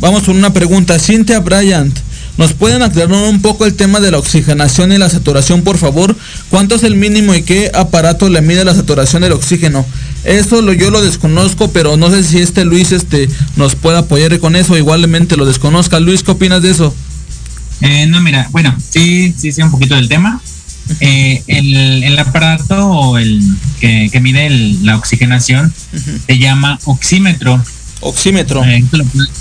[0.00, 0.98] Vamos con una pregunta.
[0.98, 1.96] Cintia Bryant,
[2.36, 6.16] ¿nos pueden aclarar un poco el tema de la oxigenación y la saturación, por favor?
[6.50, 9.84] ¿Cuánto es el mínimo y qué aparato le mide la saturación del oxígeno?
[10.24, 14.38] Eso lo, yo lo desconozco, pero no sé si este Luis este, nos puede apoyar
[14.40, 14.76] con eso.
[14.76, 16.00] Igualmente lo desconozca.
[16.00, 16.94] Luis, ¿qué opinas de eso?
[17.80, 20.40] Eh, no, mira, bueno, sí, sí sé un poquito del tema.
[21.00, 23.40] Eh, el, aparato o el
[23.80, 24.48] que, mide
[24.82, 25.72] la oxigenación
[26.26, 27.62] se llama oxímetro.
[28.00, 28.64] Oxímetro.
[28.64, 28.84] Eh,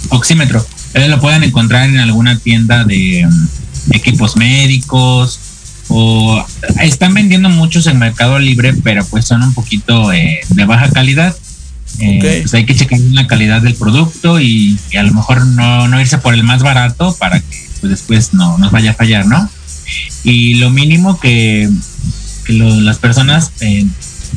[0.10, 0.66] oxímetro.
[1.08, 3.48] Lo pueden encontrar en alguna tienda de um,
[3.92, 5.40] equipos médicos
[5.88, 6.44] o
[6.82, 11.36] están vendiendo muchos en Mercado Libre, pero pues son un poquito eh, de baja calidad.
[12.00, 16.18] Eh, pues hay que checar la calidad del producto y, a lo mejor no, irse
[16.18, 19.50] por el más barato para que pues, después no nos vaya a fallar, ¿no?
[20.24, 21.70] Y lo mínimo que,
[22.48, 23.86] las personas eh,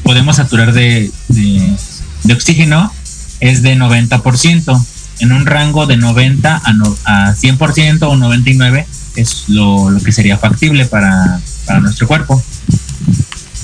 [0.03, 2.93] podemos saturar de, de, oxígeno
[3.41, 4.87] es de 90%,
[5.21, 6.71] en un rango de 90 a,
[7.05, 8.87] a 100% o 99%
[9.19, 11.41] es lo, que sería factible para,
[11.81, 12.43] nuestro cuerpo.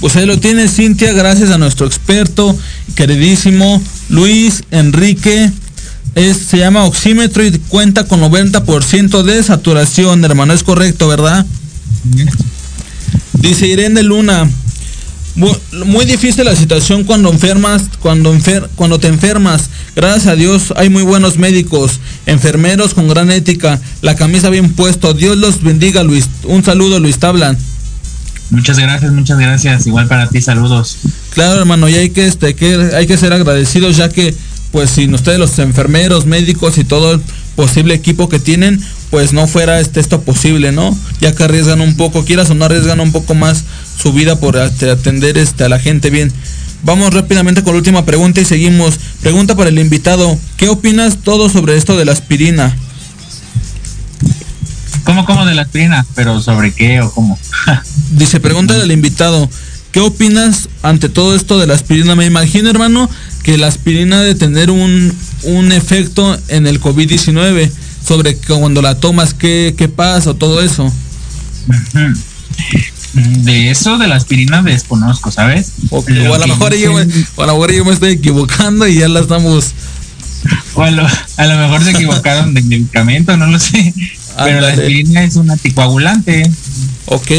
[0.01, 2.57] Pues ahí lo tiene Cintia, gracias a nuestro experto,
[2.95, 5.51] queridísimo Luis Enrique.
[6.15, 10.53] Es, se llama oxímetro y cuenta con 90% de saturación, hermano.
[10.53, 11.47] Es correcto, ¿verdad?
[13.35, 14.49] Dice Irene Luna,
[15.37, 19.68] muy difícil la situación cuando enfermas, cuando, enfer cuando te enfermas.
[19.97, 25.12] Gracias a Dios hay muy buenos médicos, enfermeros con gran ética, la camisa bien puesto.
[25.14, 26.28] Dios los bendiga, Luis.
[26.45, 27.59] Un saludo, Luis Tablan.
[28.51, 29.87] Muchas gracias, muchas gracias.
[29.87, 30.99] Igual para ti, saludos.
[31.30, 34.35] Claro, hermano, y hay que, este, que, hay que ser agradecidos ya que,
[34.70, 37.20] pues, sin ustedes los enfermeros, médicos y todo el
[37.57, 38.80] posible equipo que tienen,
[39.15, 40.93] pues no fuera este, esto posible, ¿no?
[41.21, 43.62] Ya que arriesgan un poco, quieras o no arriesgan un poco más
[43.97, 46.33] su vida por este, atender este, a la gente bien.
[46.83, 48.99] Vamos rápidamente con la última pregunta y seguimos.
[49.23, 50.37] Pregunta para el invitado.
[50.57, 52.77] ¿Qué opinas todo sobre esto de la aspirina?
[55.05, 56.05] ¿Cómo, cómo de la aspirina?
[56.17, 57.39] ¿Pero sobre qué o cómo?
[58.11, 59.49] Dice, pregunta al invitado.
[59.93, 62.17] ¿Qué opinas ante todo esto de la aspirina?
[62.17, 63.09] Me imagino, hermano,
[63.45, 67.71] que la aspirina de tener un, un efecto en el COVID-19
[68.07, 70.93] sobre cuando la tomas, qué, qué pasa o todo eso.
[73.15, 75.73] De eso de la aspirina desconozco, ¿sabes?
[75.91, 79.09] O, a lo mejor yo me, a lo mejor yo me estoy equivocando y ya
[79.09, 79.73] la estamos.
[80.75, 81.05] O a lo,
[81.57, 83.95] mejor se equivocaron de medicamento, no lo sé.
[84.37, 86.51] Pero la aspirina es un anticoagulante.
[87.07, 87.31] Ok.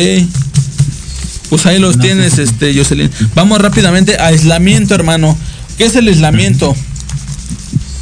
[1.50, 3.12] Pues ahí los tienes, este, Jocelyn.
[3.36, 5.38] Vamos rápidamente a aislamiento, hermano.
[5.78, 6.76] ¿Qué es el aislamiento?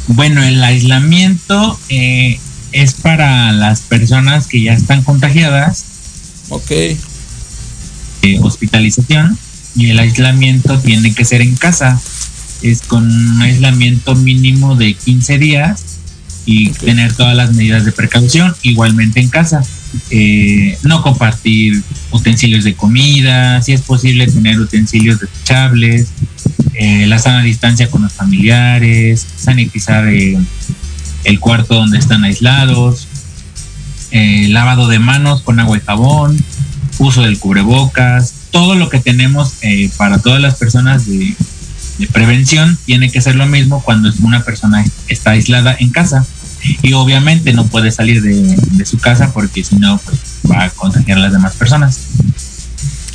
[0.06, 2.38] Bueno, el aislamiento eh,
[2.74, 5.84] es para las personas que ya están contagiadas.
[6.50, 6.72] Ok
[8.42, 9.38] hospitalización
[9.76, 12.00] y el aislamiento tiene que ser en casa.
[12.62, 15.82] Es con un aislamiento mínimo de 15 días
[16.46, 19.62] y tener todas las medidas de precaución igualmente en casa.
[20.10, 26.08] Eh, no compartir utensilios de comida, si es posible tener utensilios desechables,
[26.74, 30.36] eh, la sana distancia con los familiares, sanitizar eh,
[31.24, 33.08] el cuarto donde están aislados,
[34.12, 36.36] lavado de manos con agua y jabón,
[36.98, 41.34] uso del cubrebocas, todo lo que tenemos eh, para todas las personas de,
[42.12, 46.26] prevención tiene que ser lo mismo cuando una persona está aislada en casa
[46.82, 50.18] y obviamente no puede salir de, su casa porque si no pues,
[50.50, 52.00] va a contagiar a las demás personas.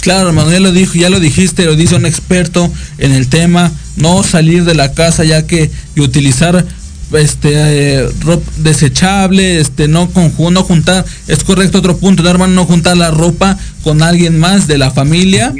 [0.01, 4.23] Claro, ya lo dijo, ya lo dijiste, lo dice un experto en el tema, no
[4.23, 6.65] salir de la casa ya que y utilizar
[7.13, 12.53] este eh, ropa desechable, este no con no juntar, es correcto otro punto, no, hermano,
[12.53, 15.53] no juntar la ropa con alguien más de la familia.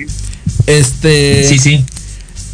[0.68, 1.86] Este Sí, sí.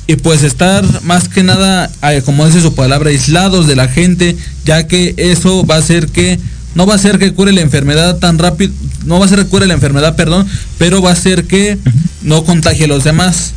[0.08, 4.38] Y pues estar más que nada, eh, como dice su palabra, aislados de la gente,
[4.64, 6.40] ya que eso va a hacer que
[6.76, 8.74] no va a hacer que cure la enfermedad tan rápido,
[9.06, 10.46] no va a hacer que cure la enfermedad, perdón,
[10.78, 11.80] pero va a hacer que
[12.22, 13.54] no contagie a los demás.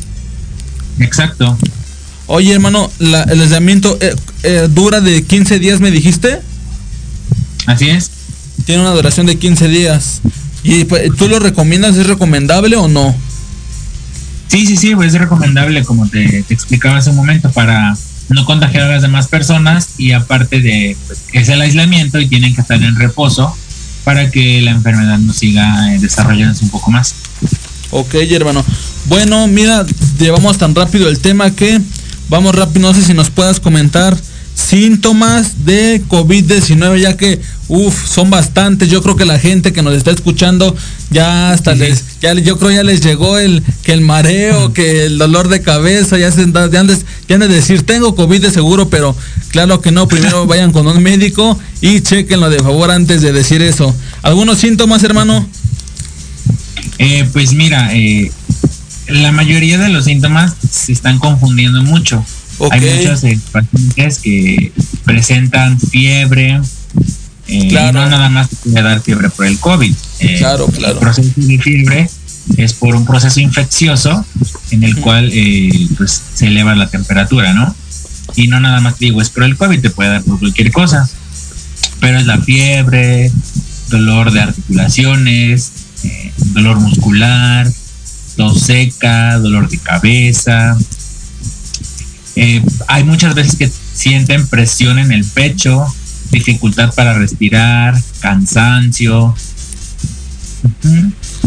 [0.99, 1.57] Exacto.
[2.31, 6.39] Oye, hermano, el aislamiento eh, eh, dura de 15 días, me dijiste.
[7.65, 8.11] Así es.
[8.65, 10.21] Tiene una duración de 15 días.
[10.61, 11.97] ¿Y pues, tú lo recomiendas?
[11.97, 13.15] ¿Es recomendable o no?
[14.47, 17.97] Sí, sí, sí, pues es recomendable, como te, te explicaba hace un momento, para
[18.29, 22.27] no contagiar a las demás personas y aparte de pues, que es el aislamiento y
[22.27, 23.57] tienen que estar en reposo
[24.03, 27.15] para que la enfermedad no siga eh, desarrollándose un poco más.
[27.89, 28.63] Ok, hermano.
[29.05, 29.83] Bueno, mira,
[30.19, 31.81] llevamos tan rápido el tema que
[32.29, 34.17] vamos rápido, no sé si nos puedas comentar
[34.59, 38.89] síntomas de COVID-19, ya que, uff, son bastantes.
[38.89, 40.75] Yo creo que la gente que nos está escuchando
[41.11, 45.17] ya hasta les, ya yo creo ya les llegó el, que el mareo, que el
[45.17, 48.89] dolor de cabeza, ya se ya antes, ya han de decir, tengo COVID de seguro,
[48.89, 49.15] pero
[49.49, 53.61] claro que no, primero vayan con un médico y chequenlo de favor antes de decir
[53.61, 53.95] eso.
[54.21, 55.47] ¿Algunos síntomas, hermano?
[56.97, 58.31] Eh, pues mira, eh,
[59.09, 62.23] la mayoría de los síntomas se están confundiendo mucho.
[62.71, 64.71] Hay muchos eh, pacientes que
[65.05, 66.59] presentan fiebre,
[67.47, 69.93] eh, no nada más puede dar fiebre por el COVID.
[70.19, 70.93] Eh, claro, claro.
[70.95, 72.09] El proceso de fiebre
[72.57, 74.25] es por un proceso infeccioso
[74.71, 75.31] en el cual
[75.97, 77.73] pues se eleva la temperatura, ¿no?
[78.35, 81.09] Y no nada más digo es por el COVID, te puede dar por cualquier cosa.
[82.01, 83.31] Pero es la fiebre,
[83.89, 85.71] dolor de articulaciones,
[86.53, 87.69] dolor muscular,
[88.55, 90.77] seca, dolor de cabeza,
[92.41, 95.85] eh, hay muchas veces que sienten presión en el pecho,
[96.31, 99.35] dificultad para respirar, cansancio.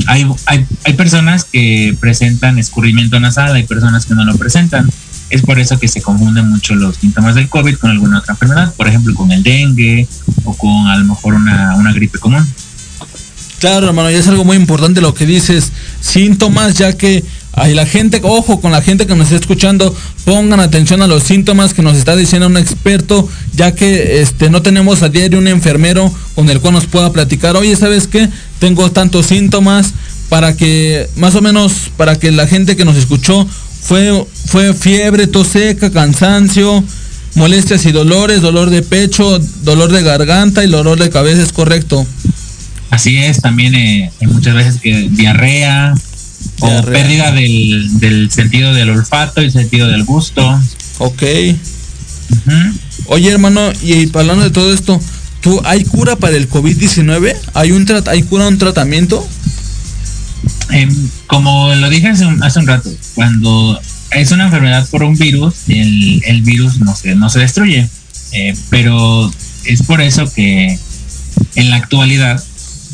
[0.06, 4.86] hay, hay, personas que presentan escurrimiento nasal, hay personas que no lo presentan.
[5.30, 8.74] Es por eso que se confunden mucho los síntomas del COVID con alguna otra enfermedad,
[8.74, 10.06] por ejemplo con el dengue
[10.44, 12.46] o con a lo mejor una, una gripe común.
[13.62, 17.86] Claro, hermano, y es algo muy importante lo que dices, síntomas, ya que hay la
[17.86, 19.94] gente, ojo con la gente que nos está escuchando,
[20.24, 24.62] pongan atención a los síntomas que nos está diciendo un experto, ya que este no
[24.62, 28.28] tenemos a diario un enfermero con el cual nos pueda platicar, oye, ¿sabes qué?
[28.58, 29.94] Tengo tantos síntomas
[30.28, 33.46] para que más o menos para que la gente que nos escuchó
[33.80, 36.82] fue fue fiebre, tos seca, cansancio,
[37.36, 42.04] molestias y dolores, dolor de pecho, dolor de garganta y dolor de cabeza, ¿es correcto?
[42.92, 45.94] Así es, también eh, hay muchas veces que diarrea,
[46.60, 50.60] o pérdida del, sentido del olfato y sentido del gusto.
[50.98, 51.22] Ok.
[53.06, 55.00] Oye, hermano, y hablando de todo esto,
[55.40, 57.34] ¿tú hay cura para el COVID-19?
[57.54, 59.26] ¿Hay, un ¿Hay cura, un tratamiento?
[60.68, 60.94] Em,
[61.28, 63.80] como lo dije hace un, hace un, rato, cuando
[64.10, 67.88] es una enfermedad por un virus, el, el virus no se, no se destruye.
[68.32, 69.32] Eh, pero
[69.64, 70.78] es por eso que
[71.54, 72.42] en la actualidad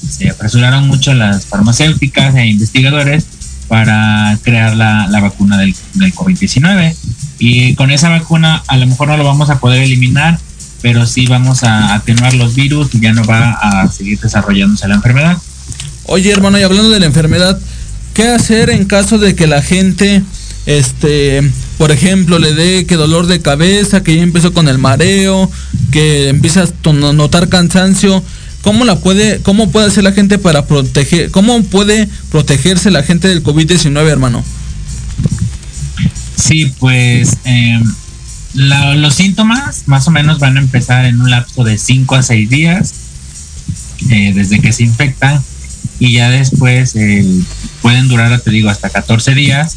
[0.09, 3.27] se apresuraron mucho las farmacéuticas e investigadores
[3.69, 5.75] para crear la, vacuna del,
[6.15, 6.95] COVID-19.
[7.39, 10.39] Y con esa vacuna a lo mejor no lo vamos a poder eliminar,
[10.83, 14.97] pero sí vamos a atenuar los virus y ya no va a seguir desarrollándose la
[14.97, 15.37] enfermedad.
[16.05, 17.61] Oye, hermano, y hablando de la enfermedad,
[18.15, 20.23] ¿qué hacer en caso de que la gente,
[20.65, 25.51] este, por ejemplo, le dé que dolor de cabeza, que ya empezó con el mareo,
[25.93, 28.25] que empieza a notar cansancio?
[28.63, 33.29] ¿Cómo la puede, cómo puede hacer la gente para proteger, cómo puede protegerse la gente
[33.29, 34.45] del COVID-19, hermano?
[36.37, 37.83] Sí, pues em,
[38.55, 42.51] los síntomas más o menos van a empezar en un lapso de 5 a 6
[42.51, 42.95] días
[44.11, 45.43] eh, desde que se infectan
[46.01, 47.25] y ya después eh,
[47.83, 49.77] pueden durar, te digo, hasta 14 días.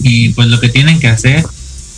[0.00, 1.44] Y pues lo que tienen que hacer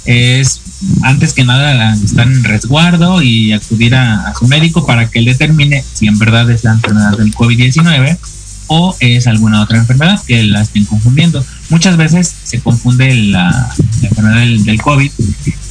[0.05, 0.61] es
[1.03, 5.85] antes que nada estar en resguardo y acudir a, su médico para que él determine
[5.93, 8.19] si en verdad es la enfermedad del COVID-19
[8.67, 11.45] o es alguna otra enfermedad que la estén confundiendo.
[11.69, 15.11] Muchas veces se confunde la, enfermedad del, del, COVID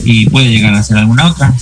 [0.06, 1.54] y puede llegar a ser alguna otra.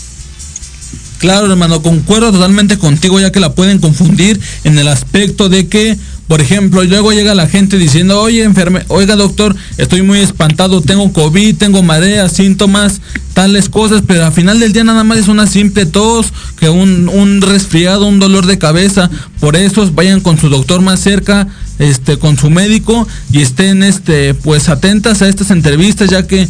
[1.22, 5.96] Claro, hermano, concuerdo totalmente contigo ya que la pueden confundir en el aspecto de que
[6.28, 11.12] por ejemplo, luego llega la gente diciendo, oye, enferme, oiga doctor, estoy muy espantado, tengo
[11.12, 13.02] COVID, tengo marea, síntomas,
[13.34, 17.42] tales cosas, pero al final del día nada más es una simple tos, que un,
[17.42, 19.10] resfriado, un dolor de cabeza.
[19.42, 21.48] Por eso vayan con su doctor más cerca,
[21.80, 26.48] este, con su médico, y estén este, pues atentas a estas entrevistas, ya que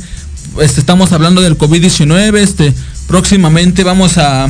[0.59, 2.73] este, estamos hablando del COVID-19, este,
[3.07, 4.45] próximamente vamos a,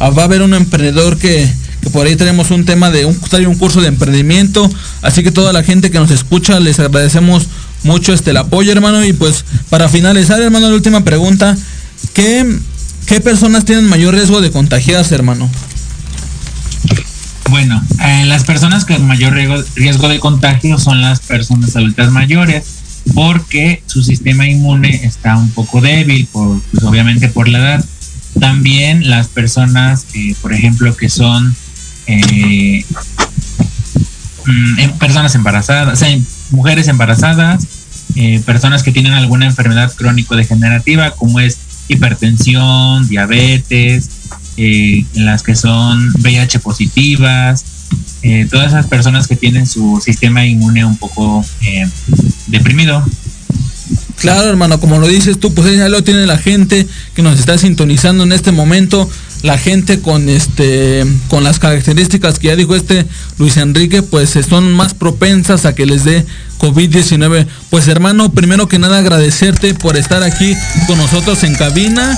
[0.00, 1.50] va a haber un emprendedor que
[1.80, 4.70] que por ahí tenemos un tema de un, un curso de emprendimiento.
[5.02, 7.48] Así que toda la gente que nos escucha, les agradecemos
[7.82, 9.04] mucho este el apoyo, hermano.
[9.04, 11.56] Y pues para finalizar, hermano, la última pregunta.
[12.14, 12.46] ¿Qué,
[13.06, 15.50] qué personas tienen mayor riesgo de contagiarse, hermano?
[17.50, 22.64] Bueno, eh, las personas con mayor riesgo, de contagio son las personas adultas mayores
[23.12, 27.84] porque su sistema inmune está un poco débil, por, pues obviamente por la edad.
[28.38, 31.56] También las personas, eh, por ejemplo, que son
[32.10, 32.84] eh,
[34.46, 36.04] mm, personas embarazadas,
[36.50, 37.66] mujeres embarazadas,
[38.16, 41.58] eh, personas que tienen alguna enfermedad crónico-degenerativa como es
[41.88, 44.10] hipertensión, diabetes,
[44.56, 47.64] eh, las que son VIH positivas,
[48.22, 51.44] eh, todas esas personas que tienen su sistema inmune un poco
[52.48, 53.04] deprimido.
[54.16, 57.56] Claro, hermano, como lo dices tú, pues ya lo tiene la gente que nos está
[57.56, 59.08] sintonizando en este momento
[59.42, 63.06] la gente con este con las características que ya dijo este
[63.38, 66.26] Luis Enrique pues son más propensas a que les dé
[66.58, 67.46] COVID-19.
[67.70, 70.54] Pues hermano, primero que nada agradecerte por estar aquí
[70.86, 72.16] con nosotros en cabina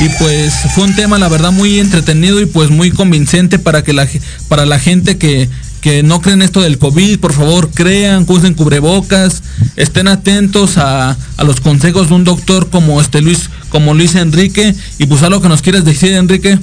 [0.00, 3.92] y pues fue un tema la verdad muy entretenido y pues muy convincente para que
[3.92, 4.08] la
[4.48, 5.48] para la gente que
[5.84, 9.42] que no creen esto del COVID, por favor crean, usen cubrebocas,
[9.76, 11.14] estén atentos a,
[11.44, 15.50] los consejos de un doctor como este Luis, como Luis Enrique, y pues algo que
[15.50, 16.58] nos quieres decir, Enrique.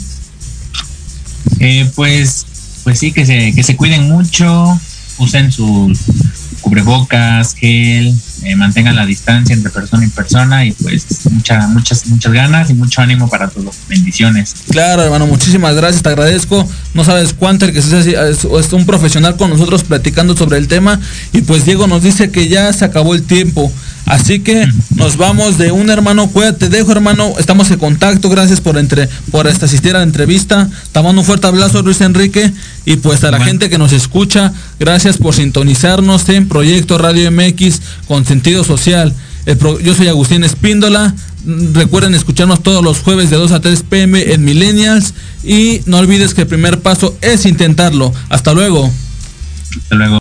[1.59, 2.47] Eh, pues,
[2.83, 4.81] pues sí, que se, que se cuiden mucho,
[5.19, 5.99] usen sus
[6.61, 12.33] cubrebocas, gel, eh, mantengan la distancia entre persona y persona y pues muchas, muchas, muchas
[12.33, 13.75] ganas y mucho ánimo para todos.
[13.87, 14.53] Bendiciones.
[14.69, 16.67] Claro, hermano, muchísimas gracias, te agradezco.
[16.93, 20.99] No sabes cuánto el que es, es un profesional con nosotros platicando sobre el tema
[21.33, 23.71] y pues Diego nos dice que ya se acabó el tiempo.
[24.05, 28.77] Así que nos vamos de un hermano, cuídate, dejo hermano, estamos en contacto, gracias por
[28.77, 30.69] entre, por esta asistir a la entrevista.
[30.91, 32.51] Te mando un fuerte abrazo Luis Enrique
[32.85, 37.81] y pues a la gente que nos escucha, gracias por sintonizarnos en Proyecto Radio MX
[38.07, 39.13] con sentido social.
[39.83, 41.13] yo soy Agustín Espíndola.
[41.73, 46.35] Recuerden escucharnos todos los jueves de 2 a 3 pm en Millennials y no olvides
[46.35, 48.13] que el primer paso es intentarlo.
[48.29, 48.91] Hasta luego.
[49.81, 50.20] Hasta luego.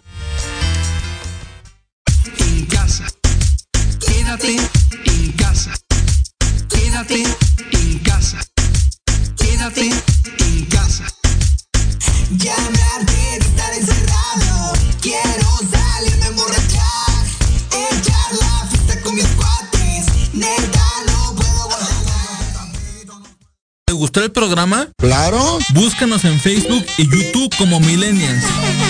[25.72, 28.44] Búscanos en Facebook y YouTube como Millennials.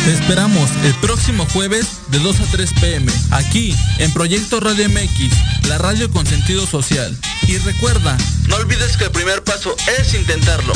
[0.04, 5.68] Te esperamos el próximo jueves de 2 a 3 pm, aquí en Proyecto Radio MX,
[5.68, 7.16] la radio con sentido social.
[7.46, 8.16] Y recuerda,
[8.48, 10.72] no olvides que el primer paso es intentarlo.